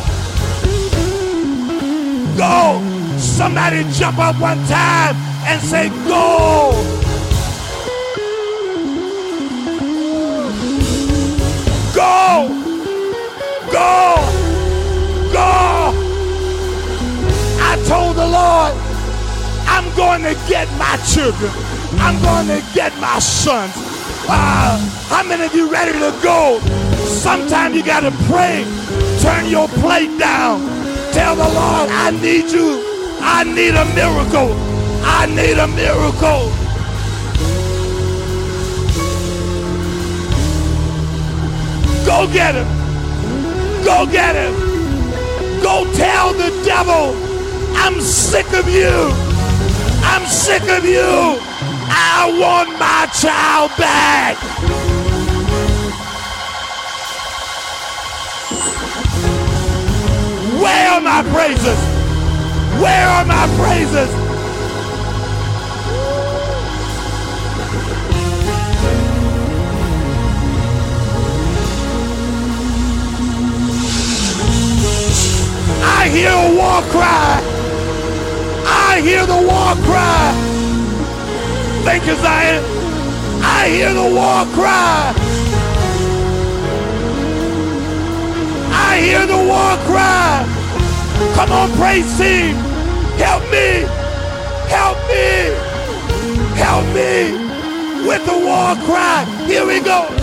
[2.37, 2.79] Go.
[3.19, 5.15] Somebody jump up one time
[5.45, 6.71] and say, Go.
[11.93, 12.62] Go.
[13.73, 14.15] Go.
[15.33, 15.93] Go.
[17.57, 18.73] I told the Lord,
[19.65, 21.51] I'm going to get my children.
[21.97, 23.73] I'm going to get my sons.
[24.29, 24.77] Uh,
[25.09, 26.59] how many of you ready to go?
[27.07, 28.63] Sometimes you got to pray.
[29.21, 30.61] Turn your plate down.
[31.11, 32.79] Tell the Lord, I need you.
[33.21, 34.53] I need a miracle.
[35.03, 36.51] I need a miracle.
[42.05, 42.82] Go get him.
[43.85, 44.53] Go get him.
[45.61, 47.15] Go tell the devil,
[47.75, 49.11] I'm sick of you.
[50.03, 51.37] I'm sick of you.
[51.89, 54.37] I want my child back.
[60.61, 61.79] Where are my praises?
[62.81, 64.22] Where are my praises?
[75.81, 77.41] I hear a war cry.
[78.65, 80.33] I hear the war cry.
[81.83, 82.63] Thank you, Zion.
[83.41, 85.13] I hear the war cry.
[88.71, 90.45] I hear the war cry.
[91.35, 92.55] Come on, praise team.
[93.17, 93.85] Help me.
[94.69, 95.73] Help me.
[96.55, 97.43] Help me
[98.07, 99.25] with the war cry.
[99.47, 100.22] Here we go.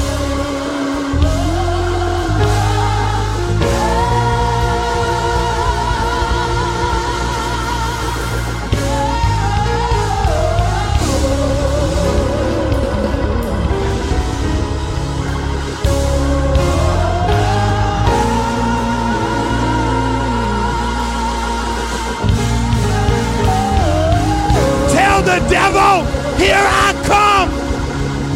[25.20, 26.06] Tell the devil,
[26.38, 27.50] here I come.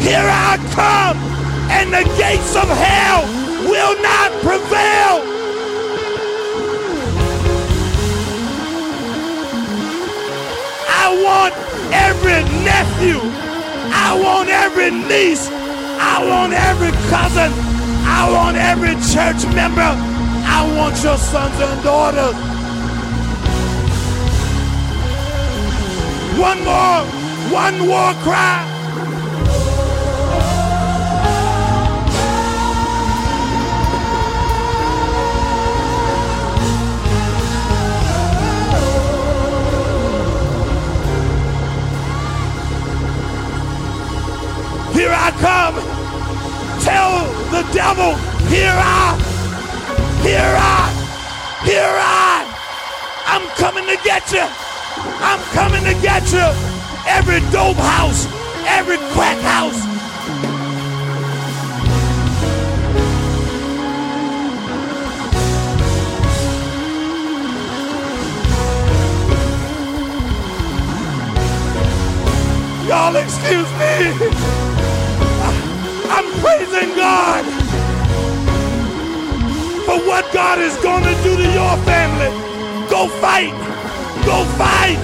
[0.01, 1.17] Here I come.
[1.71, 3.23] And the gates of hell
[3.65, 5.23] will not prevail.
[10.87, 11.55] I want
[11.91, 13.19] every nephew.
[13.91, 15.49] I want every niece.
[15.49, 17.51] I want every cousin.
[18.05, 19.81] I want every church member.
[19.81, 22.54] I want your sons and daughters.
[26.37, 27.01] One more,
[27.49, 28.59] one war cry.
[44.91, 45.75] Here I come.
[46.83, 48.13] Tell the devil,
[48.49, 49.15] here I,
[50.21, 52.45] here I, here I.
[53.25, 54.64] I'm coming to get you.
[55.21, 56.47] I'm coming to get you.
[57.07, 58.27] Every dope house,
[58.67, 59.85] every crack house.
[72.87, 74.29] Y'all excuse me.
[76.07, 77.43] I'm praising God
[79.85, 82.29] for what God is going to do to your family.
[82.89, 83.74] Go fight.
[84.25, 84.97] Go fight.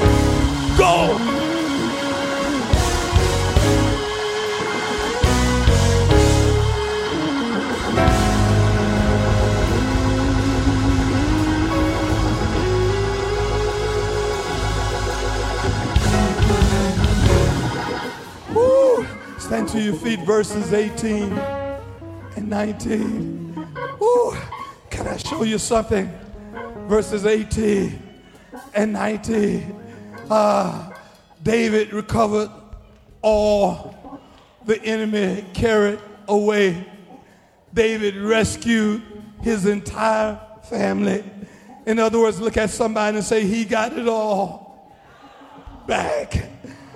[0.78, 1.16] Go.
[19.38, 21.32] Stand to your feet, verses 18
[22.38, 23.68] and 19.
[24.00, 24.36] Woo.
[24.90, 26.12] Can I show you something?
[26.88, 28.11] Verses 18
[28.74, 29.82] and 19.
[30.30, 30.92] Uh,
[31.44, 32.50] David recovered
[33.22, 34.20] all
[34.66, 36.86] the enemy carried away.
[37.74, 39.02] David rescued
[39.42, 41.24] his entire family.
[41.86, 44.72] In other words, look at somebody and say, He got it all
[45.88, 46.52] back.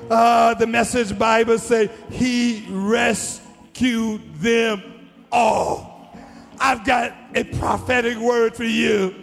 [0.09, 6.13] Uh, the message Bible say he rescued them all.
[6.59, 9.15] I've got a prophetic word for you.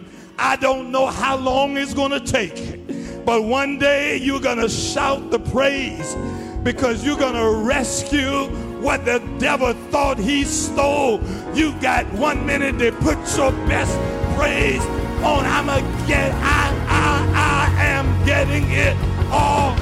[0.44, 4.68] I don't know how long it's going to take, but one day you're going to
[4.68, 6.16] shout the praise
[6.64, 8.48] because you're going to rescue
[8.82, 11.20] what the devil thought he stole.
[11.54, 13.96] You got one minute to put your best
[14.36, 14.84] praise
[15.22, 15.44] on.
[15.46, 16.32] I'm a get.
[16.34, 18.96] I I I am getting it
[19.30, 19.76] all.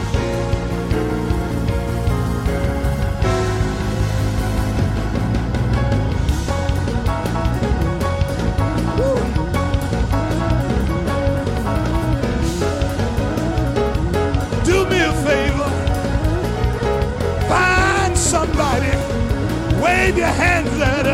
[20.01, 21.07] Wave your hands at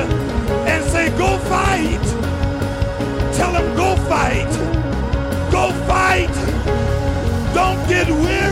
[0.71, 2.07] and say, Go fight.
[3.37, 4.53] Tell them, Go fight.
[5.51, 6.37] Go fight.
[7.55, 8.46] Don't get weary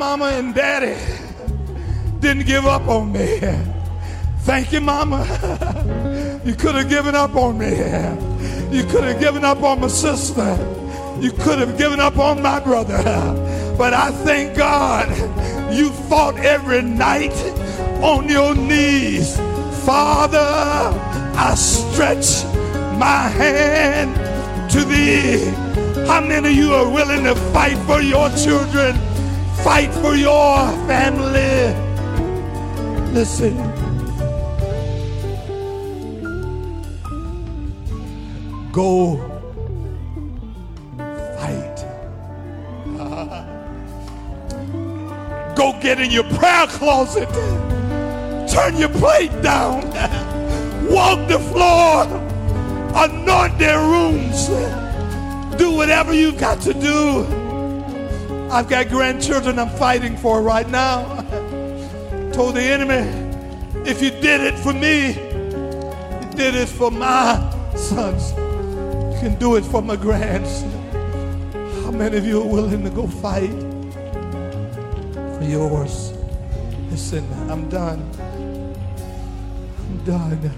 [0.00, 0.96] mama and daddy
[2.20, 3.38] didn't give up on me.
[4.48, 5.26] Thank you, mama.
[6.42, 7.68] You could have given up on me.
[8.74, 10.56] You could have given up on my sister.
[11.20, 13.02] You could have given up on my brother.
[13.76, 15.10] But I thank God
[15.70, 17.36] you fought every night
[18.02, 19.36] on your knees.
[19.84, 20.38] Father,
[21.36, 22.42] I stretch
[22.98, 24.16] my hand
[24.72, 25.44] to thee.
[26.06, 29.09] How many of you are willing to fight for your children?
[29.64, 31.74] Fight for your family.
[33.12, 33.56] Listen.
[38.72, 39.18] Go
[41.36, 41.84] fight.
[45.56, 47.28] Go get in your prayer closet.
[48.48, 49.82] Turn your plate down.
[50.90, 52.04] Walk the floor.
[52.94, 54.46] Anoint their rooms.
[55.58, 57.39] Do whatever you've got to do.
[58.50, 61.04] I've got grandchildren I'm fighting for right now.
[62.32, 63.06] Told the enemy,
[63.88, 67.38] if you did it for me, you did it for my
[67.76, 68.32] sons.
[68.32, 70.62] You can do it for my grands.
[71.84, 73.50] How many of you are willing to go fight
[75.38, 76.12] for yours?
[76.90, 78.00] Listen, I'm done.
[79.78, 80.50] I'm done.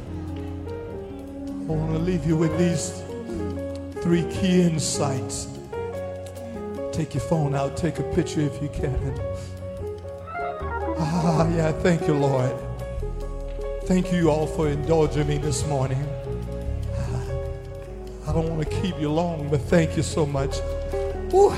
[1.69, 3.03] I want to leave you with these
[4.03, 5.52] three key insights.
[6.93, 9.19] Take your phone out, take a picture if you can.
[10.99, 12.53] Ah, yeah, thank you, Lord.
[13.85, 16.07] Thank you all for indulging me this morning.
[18.29, 20.59] I don't want to keep you long, but thank you so much.
[21.33, 21.51] Ooh,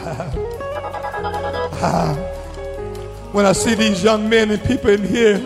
[1.83, 2.15] ah.
[3.33, 5.43] When I see these young men and people in here,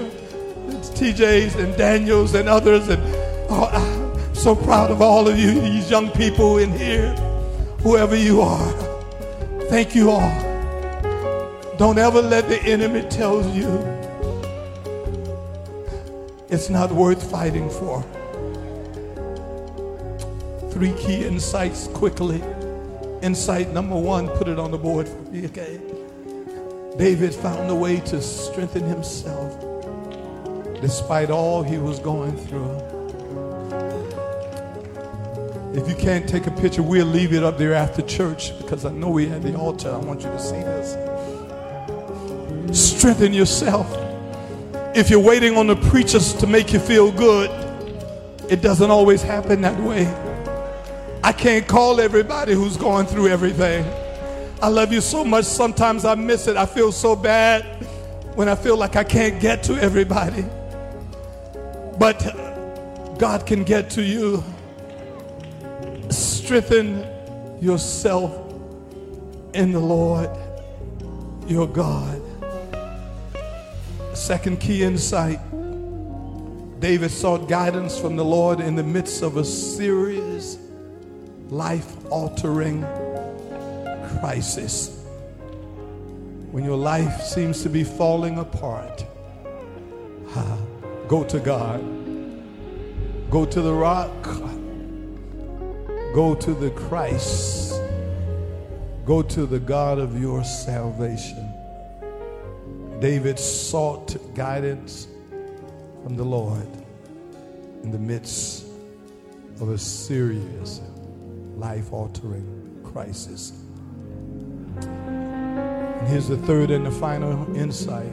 [0.68, 3.03] it's TJs and Daniels and others, and
[3.49, 7.14] oh, I'm so proud of all of you, these young people in here,
[7.82, 8.88] whoever you are.
[9.68, 10.30] Thank you all.
[11.76, 13.68] Don't ever let the enemy tell you
[16.48, 18.02] it's not worth fighting for.
[20.70, 22.42] Three key insights quickly.
[23.20, 25.78] Insight number one, put it on the board for me, okay?
[26.96, 29.64] David found a way to strengthen himself
[30.80, 32.97] despite all he was going through.
[35.74, 38.90] If you can't take a picture, we'll leave it up there after church because I
[38.90, 39.92] know we had the altar.
[39.92, 40.96] I want you to see this.
[42.72, 43.86] Strengthen yourself.
[44.96, 47.50] If you're waiting on the preachers to make you feel good,
[48.50, 50.06] it doesn't always happen that way.
[51.22, 53.84] I can't call everybody who's going through everything.
[54.62, 55.44] I love you so much.
[55.44, 56.56] Sometimes I miss it.
[56.56, 57.62] I feel so bad
[58.34, 60.44] when I feel like I can't get to everybody.
[61.98, 64.42] But God can get to you.
[66.49, 67.05] Strengthen
[67.61, 68.32] yourself
[69.53, 70.30] in the Lord
[71.46, 72.22] your God.
[74.14, 75.40] Second key insight
[76.80, 80.57] David sought guidance from the Lord in the midst of a serious,
[81.51, 82.80] life altering
[84.18, 85.05] crisis.
[86.51, 89.05] When your life seems to be falling apart,
[91.09, 91.82] go to God.
[93.30, 94.57] Go to the rock.
[96.14, 97.80] Go to the Christ.
[99.04, 101.52] Go to the God of your salvation.
[102.98, 105.06] David sought guidance
[106.02, 106.66] from the Lord
[107.82, 108.64] in the midst
[109.61, 110.80] of a serious,
[111.56, 113.52] life altering crisis.
[114.80, 118.12] And here's the third and the final insight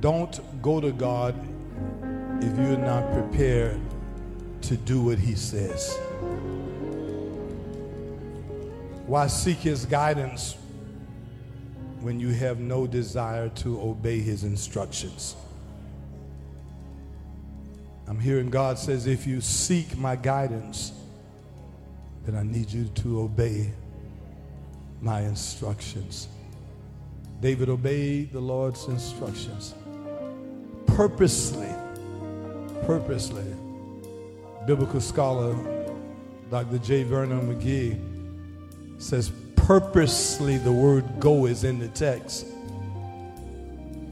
[0.00, 1.34] don't go to God
[2.42, 3.80] if you're not prepared
[4.68, 5.96] to do what He says.
[9.06, 10.56] Why seek His guidance
[12.00, 15.36] when you have no desire to obey His instructions?
[18.06, 20.92] I'm hearing God says, if you seek my guidance,
[22.24, 23.72] then I need you to obey
[25.00, 26.28] my instructions.
[27.40, 29.74] David obeyed the Lord's instructions
[30.86, 31.68] purposely.
[32.86, 33.44] Purposely.
[34.66, 35.54] Biblical scholar
[36.50, 36.78] Dr.
[36.78, 37.02] J.
[37.02, 37.98] Vernon McGee
[39.00, 42.46] says purposely the word go is in the text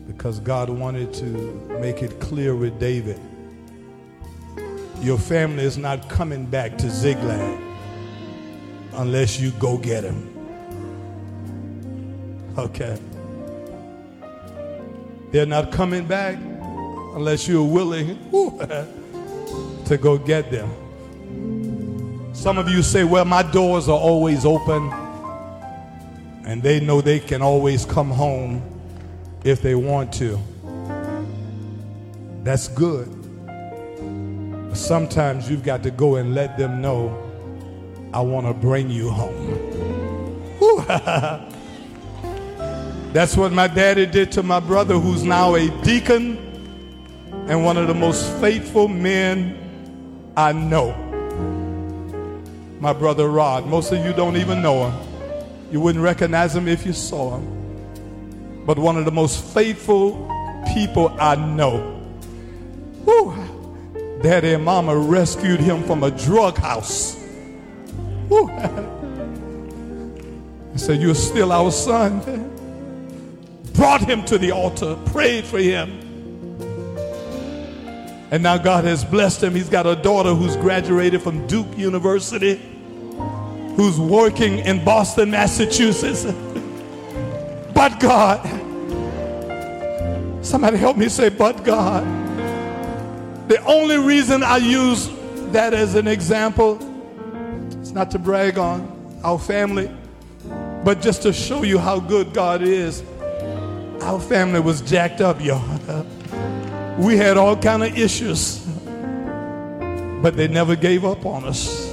[0.07, 1.25] because God wanted to
[1.81, 3.21] make it clear with David
[5.03, 7.61] your family is not coming back to Ziklag
[8.93, 10.29] unless you go get him.
[12.57, 12.97] Okay.
[15.33, 18.17] They're not coming back unless you're willing
[19.93, 20.71] to go get them.
[22.35, 24.91] Some of you say, Well, my doors are always open,
[26.47, 28.63] and they know they can always come home
[29.45, 30.39] if they want to.
[32.43, 33.07] That's good.
[33.47, 37.31] But Sometimes you've got to go and let them know,
[38.15, 39.59] I want to bring you home.
[43.13, 46.39] That's what my daddy did to my brother, who's now a deacon
[47.47, 49.62] and one of the most faithful men
[50.37, 50.93] I know.
[52.81, 53.67] My brother Rod.
[53.67, 54.99] Most of you don't even know him.
[55.71, 58.65] You wouldn't recognize him if you saw him.
[58.67, 60.29] But one of the most faithful
[60.75, 61.81] people I know.
[63.05, 63.35] Whew.
[64.23, 67.19] Daddy and mama rescued him from a drug house.
[70.73, 72.21] He said, You're still our son.
[73.75, 76.02] Brought him to the altar, prayed for him.
[78.33, 79.55] And now God has blessed him.
[79.55, 82.57] He's got a daughter who's graduated from Duke University,
[83.77, 86.25] who's working in Boston, Massachusetts.
[87.75, 88.43] But God,
[90.43, 92.05] somebody help me say, But God.
[93.49, 95.11] The only reason I use
[95.53, 96.79] that as an example
[97.83, 99.91] is not to brag on our family,
[100.85, 103.03] but just to show you how good God is.
[104.01, 106.07] Our family was jacked up, y'all.
[106.99, 108.59] We had all kind of issues,
[110.23, 111.93] but they never gave up on us.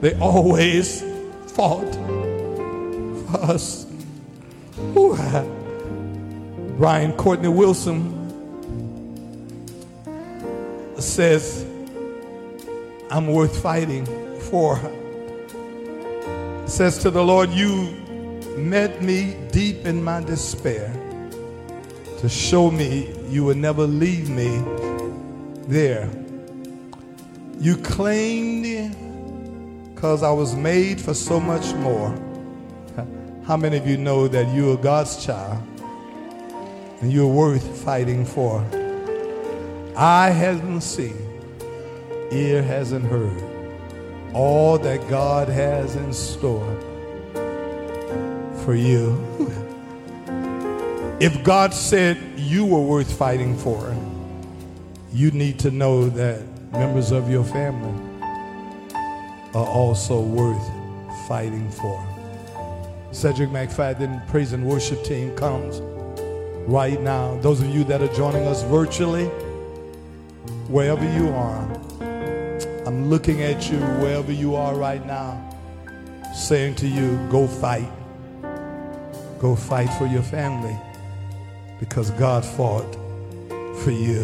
[0.00, 1.02] They always
[1.46, 3.86] fought for us.
[4.96, 5.16] Ooh.
[6.76, 8.14] Brian Courtney Wilson
[10.98, 11.64] says,
[13.10, 14.06] I'm worth fighting
[14.40, 14.76] for.
[16.66, 17.90] Says to the Lord, You
[18.56, 20.92] met me deep in my despair
[22.18, 24.60] to show me you would never leave me
[25.68, 26.10] there.
[27.60, 28.94] You claimed
[29.94, 32.10] because I was made for so much more.
[33.44, 35.62] How many of you know that you are God's child
[37.00, 38.64] and you're worth fighting for?
[39.96, 41.16] Eye hasn't seen,
[42.32, 43.42] ear hasn't heard
[44.34, 46.76] all that God has in store
[48.64, 49.24] for you.
[51.20, 53.96] if God said you were worth fighting for,
[55.12, 56.40] you need to know that
[56.70, 58.22] members of your family
[59.52, 60.64] are also worth
[61.26, 62.06] fighting for.
[63.10, 65.80] Cedric McFadden, praise and worship team comes
[66.68, 67.36] right now.
[67.40, 69.24] Those of you that are joining us virtually,
[70.68, 71.64] wherever you are,
[72.86, 75.52] I'm looking at you wherever you are right now,
[76.32, 77.90] saying to you, go fight.
[79.40, 80.78] Go fight for your family
[81.80, 82.94] because God fought
[83.82, 84.22] for you.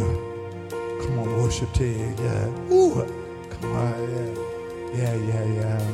[1.02, 2.14] Come on, worship team.
[2.18, 2.72] Yeah.
[2.72, 3.06] Ooh.
[3.50, 3.92] Come on.
[4.10, 4.54] Yeah.
[4.94, 5.90] Yeah, yeah, yeah.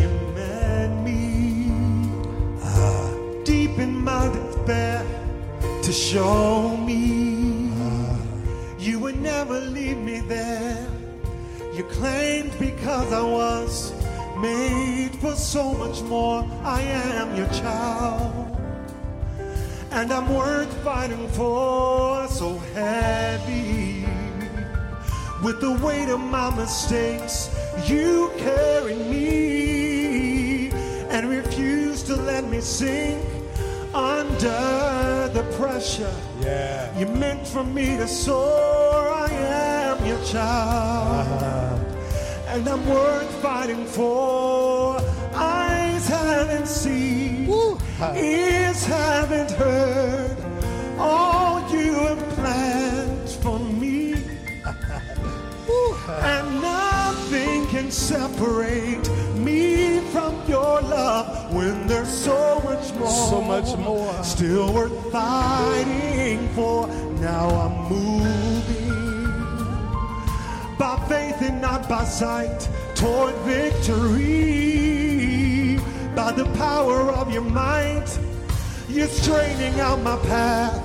[0.00, 1.70] You met me
[2.62, 3.14] ah.
[3.44, 5.06] deep in my despair
[5.82, 8.18] to show me ah.
[8.78, 10.86] you would never leave me there.
[11.74, 13.92] You claimed because I was
[14.38, 16.44] made for so much more.
[16.64, 18.43] I am your child,
[19.94, 22.26] and I'm worth fighting for.
[22.28, 24.04] So heavy
[25.44, 27.54] with the weight of my mistakes,
[27.86, 30.70] you carry me
[31.10, 33.22] and refuse to let me sink
[33.94, 36.14] under the pressure.
[36.40, 36.98] Yeah.
[36.98, 39.08] You meant for me to soar.
[39.12, 41.78] I am your child, uh-huh.
[42.48, 44.43] and I'm worth fighting for.
[48.16, 50.36] Ears haven't heard
[50.98, 54.14] all you have planned for me.
[56.06, 63.30] And nothing can separate me from your love when there's so much more.
[63.30, 64.22] So much more.
[64.22, 66.88] Still worth fighting for.
[67.20, 68.84] Now I'm moving
[70.78, 75.13] by faith and not by sight toward victory.
[76.14, 78.06] By the power of your might,
[78.88, 80.80] you're straightening out my path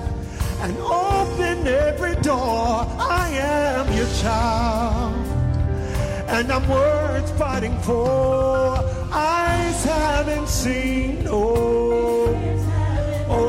[0.62, 2.88] and open every door.
[2.98, 5.14] I am your child,
[6.30, 8.80] and I'm worth fighting for.
[9.14, 12.36] Eyes haven't seen, oh,
[13.30, 13.46] oh,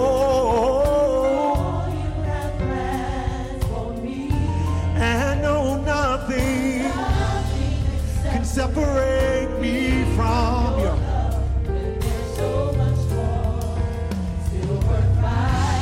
[4.96, 6.92] and no nothing
[8.22, 9.29] can separate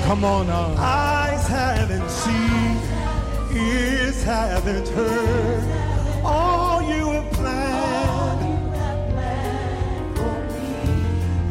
[0.09, 0.75] Come on now.
[0.79, 2.81] Eyes haven't seen,
[3.55, 5.63] ears haven't heard
[6.25, 8.41] all you have planned,
[10.17, 10.71] for me,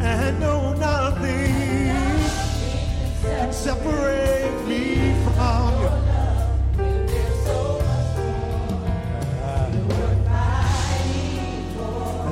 [0.01, 1.53] and no nothing
[3.21, 5.91] can separate me from you.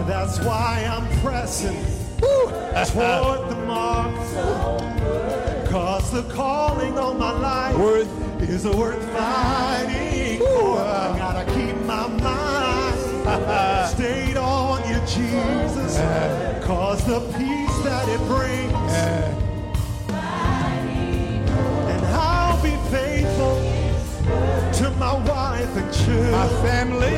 [0.08, 1.86] That's why I'm pressing
[2.18, 4.95] toward the mark.
[6.06, 8.08] Cause the calling on my life Worth.
[8.44, 10.78] is worth fighting for.
[10.78, 15.98] I gotta keep my mind stayed on you, Jesus.
[16.64, 18.94] Cause the peace that it brings.
[21.90, 23.56] And I'll be faithful
[24.74, 26.62] to my wife and My children.
[26.62, 27.18] family.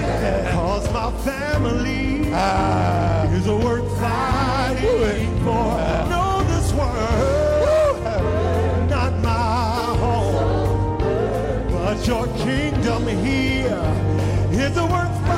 [0.53, 3.25] Cause my family Ah.
[3.33, 5.75] is worth fighting for.
[6.09, 6.26] Know
[12.07, 13.83] your kingdom here.
[14.51, 15.36] is worth fighting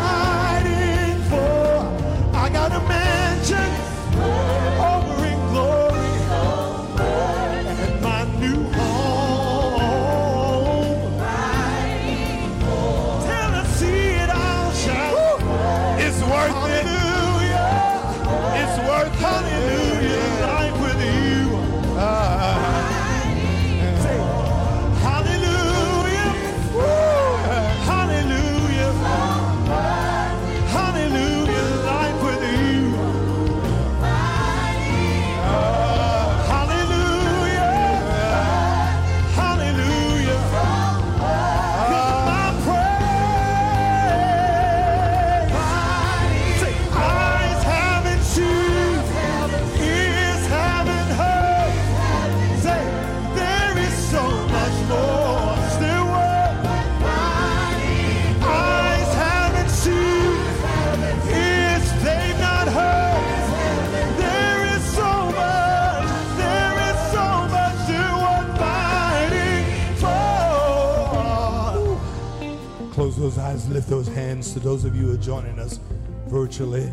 [73.70, 75.80] lift those hands to those of you who are joining us
[76.28, 76.92] virtually.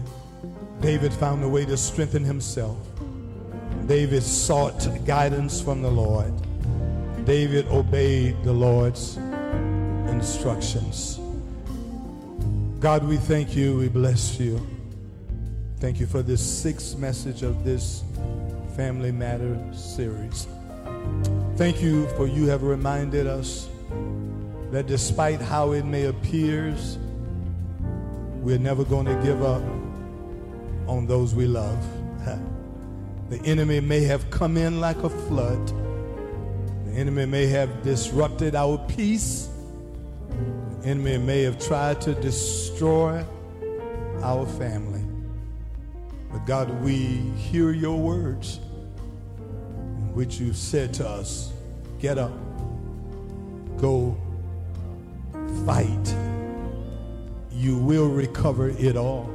[0.80, 2.76] David found a way to strengthen himself.
[3.86, 6.32] David sought guidance from the Lord.
[7.24, 9.16] David obeyed the Lord's
[10.08, 11.20] instructions.
[12.80, 14.64] God, we thank you, we bless you.
[15.78, 18.02] Thank you for this sixth message of this
[18.76, 20.46] Family Matter series.
[21.56, 23.68] Thank you for you have reminded us
[24.76, 26.98] that despite how it may appears,
[28.42, 29.62] we're never going to give up
[30.86, 31.82] on those we love.
[33.30, 35.66] The enemy may have come in like a flood.
[36.84, 39.48] The enemy may have disrupted our peace.
[40.28, 43.24] The enemy may have tried to destroy
[44.22, 45.02] our family.
[46.30, 46.96] But God, we
[47.48, 48.60] hear your words,
[49.38, 51.52] in which you said to us,
[51.98, 52.32] Get up,
[53.78, 54.16] go
[55.64, 56.14] fight.
[57.52, 59.30] You will recover it all.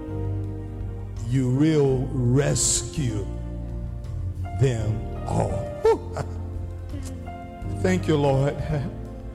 [1.28, 3.26] You will rescue
[4.60, 5.68] them all.
[7.82, 8.56] Thank you, Lord,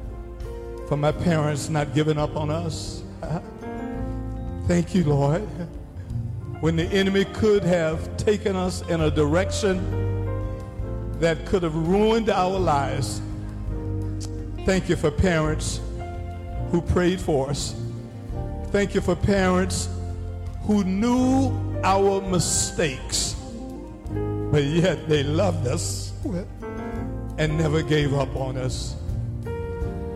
[0.88, 3.02] for my parents not giving up on us.
[4.68, 5.42] Thank you, Lord.
[6.60, 10.06] When the enemy could have taken us in a direction
[11.18, 13.20] that could have ruined our lives.
[14.64, 15.80] Thank you for parents
[16.70, 17.74] who prayed for us.
[18.70, 19.88] Thank you for parents
[20.62, 21.52] who knew
[21.84, 23.36] our mistakes,
[24.50, 26.12] but yet they loved us
[27.38, 28.96] and never gave up on us.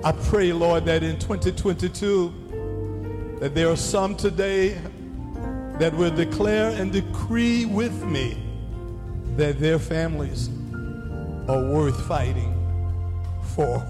[0.02, 4.78] I pray, Lord, that in 2022, that there are some today
[5.78, 8.42] that will declare and decree with me
[9.36, 10.48] that their families
[11.48, 12.54] are worth fighting
[13.54, 13.86] for.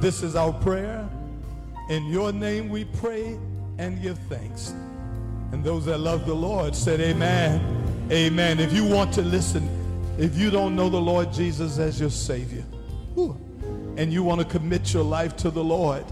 [0.00, 1.08] This is our prayer.
[1.88, 3.38] In your name we pray
[3.78, 4.74] and give thanks.
[5.52, 8.06] And those that love the Lord said, Amen.
[8.10, 8.60] Amen.
[8.60, 9.66] If you want to listen,
[10.18, 12.64] if you don't know the Lord Jesus as your Savior,
[13.96, 16.04] and you want to commit your life to the Lord,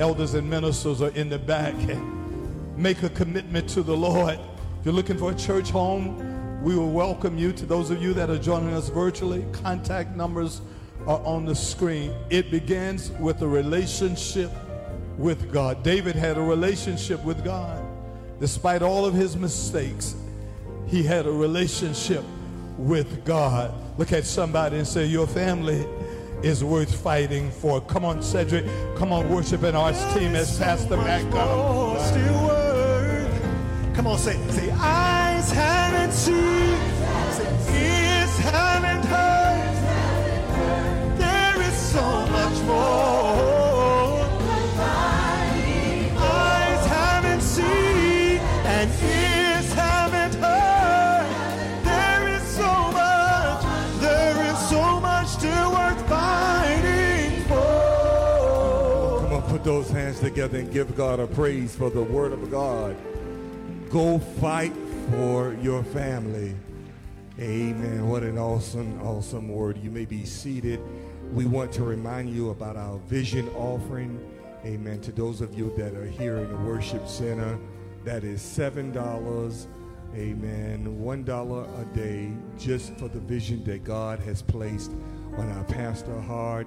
[0.00, 1.74] elders and ministers are in the back.
[2.76, 4.38] Make a commitment to the Lord.
[4.80, 7.52] If you're looking for a church home, we will welcome you.
[7.52, 10.62] To those of you that are joining us virtually, contact numbers
[11.06, 12.14] are on the screen.
[12.30, 14.50] It begins with a relationship
[15.18, 15.82] with God.
[15.82, 17.82] David had a relationship with God.
[18.40, 20.14] Despite all of his mistakes,
[20.86, 22.24] he had a relationship
[22.76, 23.72] with God.
[23.98, 25.86] Look at somebody and say, Your family
[26.42, 27.80] is worth fighting for.
[27.80, 28.66] Come on, Cedric.
[28.96, 31.34] Come on, worship and arts team as Pastor comes.
[31.34, 33.94] Oh, still worth.
[33.94, 36.76] Come on, say, say, eyes haven't seen,
[37.32, 39.74] say, ears haven't heard.
[41.18, 43.43] There is so much more.
[60.34, 62.96] Together and give God a praise for the word of God.
[63.88, 64.72] Go fight
[65.12, 66.56] for your family.
[67.38, 68.08] Amen.
[68.08, 69.78] What an awesome, awesome word.
[69.78, 70.80] You may be seated.
[71.32, 74.18] We want to remind you about our vision offering.
[74.64, 75.00] Amen.
[75.02, 77.56] To those of you that are here in the worship center,
[78.02, 79.66] that is $7.
[80.16, 81.00] Amen.
[81.00, 84.90] $1 a day just for the vision that God has placed
[85.36, 86.66] on our pastor heart.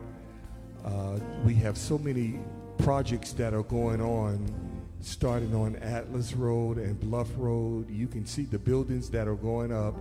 [0.85, 2.39] Uh, we have so many
[2.77, 4.53] projects that are going on,
[5.01, 7.89] starting on Atlas Road and Bluff Road.
[7.89, 9.95] You can see the buildings that are going up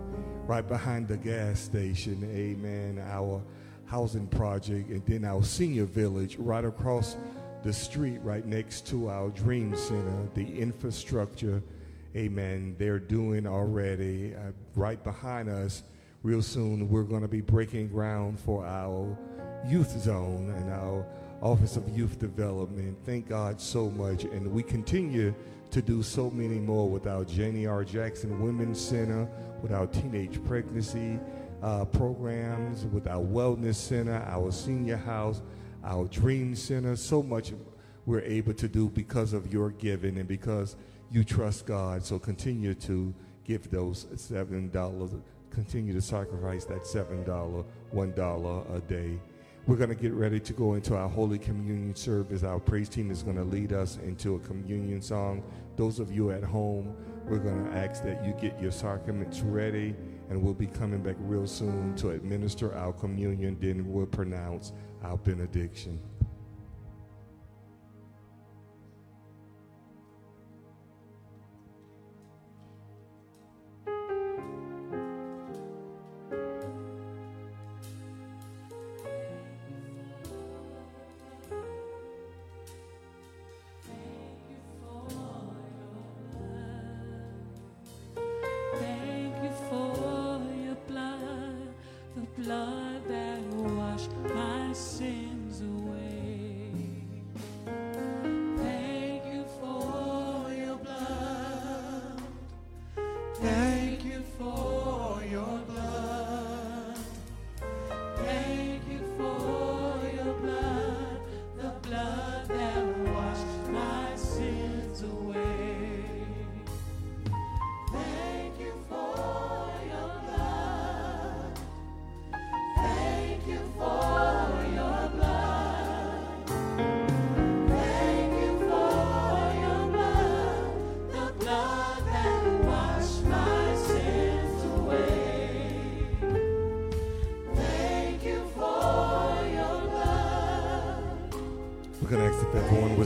[0.46, 2.28] right behind the gas station.
[2.34, 3.02] Amen.
[3.10, 3.42] Our
[3.86, 7.16] housing project, and then our senior village right across
[7.62, 11.62] the street, right next to our Dream Center, the infrastructure.
[12.14, 12.74] Amen.
[12.78, 14.34] They're doing already.
[14.34, 15.82] Uh, right behind us,
[16.22, 19.16] real soon, we're going to be breaking ground for our
[19.68, 21.04] youth zone and our
[21.42, 22.96] Office of Youth Development.
[23.04, 24.24] Thank God so much.
[24.24, 25.34] And we continue
[25.70, 27.84] to do so many more with our Janie R.
[27.84, 29.28] Jackson Women's Center,
[29.62, 31.18] with our teenage pregnancy
[31.62, 35.42] uh, programs, with our Wellness Center, our senior house,
[35.84, 36.96] our Dream Center.
[36.96, 37.52] So much
[38.06, 40.76] we're able to do because of your giving and because
[41.10, 42.04] you trust God.
[42.04, 43.14] So continue to
[43.44, 45.22] give those $7.
[45.50, 47.64] Continue to sacrifice that $7,
[47.94, 49.18] $1 a day.
[49.66, 52.44] We're going to get ready to go into our Holy Communion service.
[52.44, 55.42] Our praise team is going to lead us into a communion song.
[55.74, 56.94] Those of you at home,
[57.24, 59.96] we're going to ask that you get your sacraments ready,
[60.30, 63.56] and we'll be coming back real soon to administer our communion.
[63.60, 66.00] Then we'll pronounce our benediction.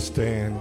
[0.00, 0.58] Stand.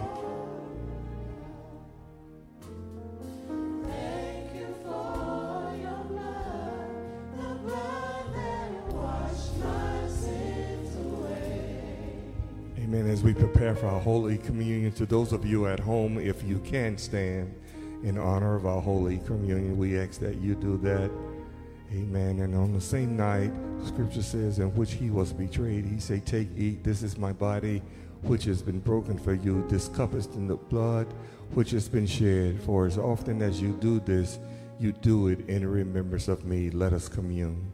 [12.77, 13.09] Amen.
[13.09, 16.59] As we prepare for our Holy Communion, to those of you at home, if you
[16.59, 17.53] can stand
[18.03, 21.11] in honor of our Holy Communion, we ask that you do that.
[21.93, 22.39] Amen.
[22.39, 23.51] And on the same night,
[23.85, 27.81] Scripture says, in which he was betrayed, he said, Take, eat, this is my body,
[28.23, 29.65] which has been broken for you.
[29.67, 29.87] This
[30.35, 31.07] in the blood,
[31.53, 32.61] which has been shed.
[32.61, 34.39] For as often as you do this,
[34.79, 36.69] you do it in remembrance of me.
[36.69, 37.71] Let us commune.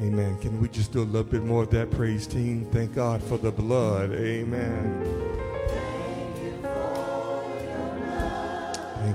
[0.00, 0.38] Amen.
[0.38, 2.68] Can we just do a little bit more of that, praise team?
[2.72, 4.12] Thank God for the blood.
[4.12, 5.37] Amen.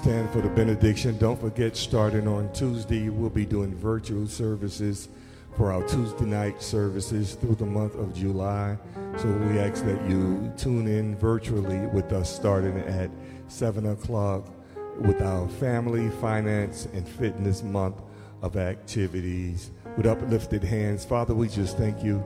[0.00, 5.10] stand for the benediction, don't forget, starting on Tuesday, we'll be doing virtual services
[5.58, 8.78] for our Tuesday night services through the month of July.
[9.18, 13.10] So we ask that you tune in virtually with us starting at
[13.48, 14.46] 7 o'clock
[15.00, 18.00] with our family, finance, and fitness month
[18.40, 19.70] of activities.
[19.98, 22.24] With uplifted hands, Father, we just thank you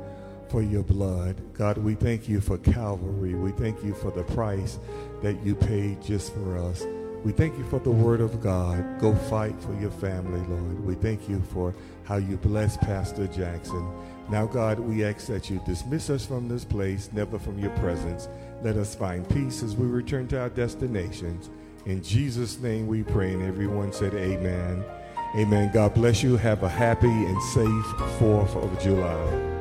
[0.49, 1.43] for your blood.
[1.55, 3.35] God, we thank you for Calvary.
[3.35, 4.79] We thank you for the price
[5.22, 6.87] that you paid just for us.
[7.25, 9.01] We thank you for the word of God.
[9.01, 10.85] Go fight for your family, Lord.
[10.85, 13.91] We thank you for how you bless Pastor Jackson.
[14.29, 18.29] Now, God, we ask that you dismiss us from this place, never from your presence.
[18.62, 21.49] Let us find peace as we return to our destinations.
[21.87, 24.85] In Jesus' name we pray, and everyone said, Amen.
[25.35, 25.70] Amen.
[25.72, 26.37] God bless you.
[26.37, 29.53] Have a happy and safe 4th of July.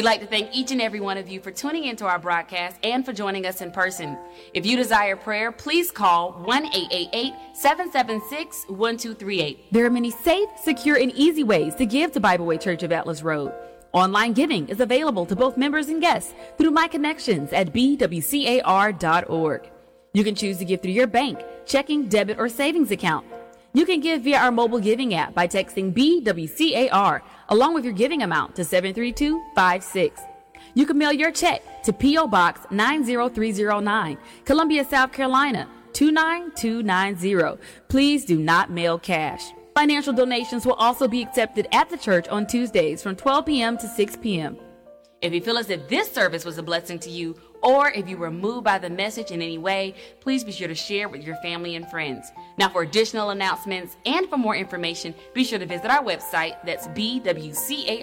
[0.00, 2.78] We'd like to thank each and every one of you for tuning into our broadcast
[2.82, 4.16] and for joining us in person.
[4.54, 9.70] If you desire prayer, please call 1 888 776 1238.
[9.70, 12.92] There are many safe, secure, and easy ways to give to Bible Way Church of
[12.92, 13.52] Atlas Road.
[13.92, 19.70] Online giving is available to both members and guests through My Connections at bwcar.org.
[20.14, 23.26] You can choose to give through your bank, checking, debit, or savings account.
[23.72, 27.20] You can give via our mobile giving app by texting BWCAR
[27.50, 30.20] along with your giving amount to 73256.
[30.74, 32.28] You can mail your check to P.O.
[32.28, 37.62] Box 90309, Columbia, South Carolina 29290.
[37.88, 39.42] Please do not mail cash.
[39.74, 43.78] Financial donations will also be accepted at the church on Tuesdays from 12 p.m.
[43.78, 44.56] to 6 p.m.
[45.22, 48.16] If you feel as if this service was a blessing to you, or if you
[48.16, 51.36] were moved by the message in any way, please be sure to share with your
[51.36, 52.32] family and friends.
[52.58, 56.88] Now, for additional announcements and for more information, be sure to visit our website that's
[56.88, 58.00] bwcar.org.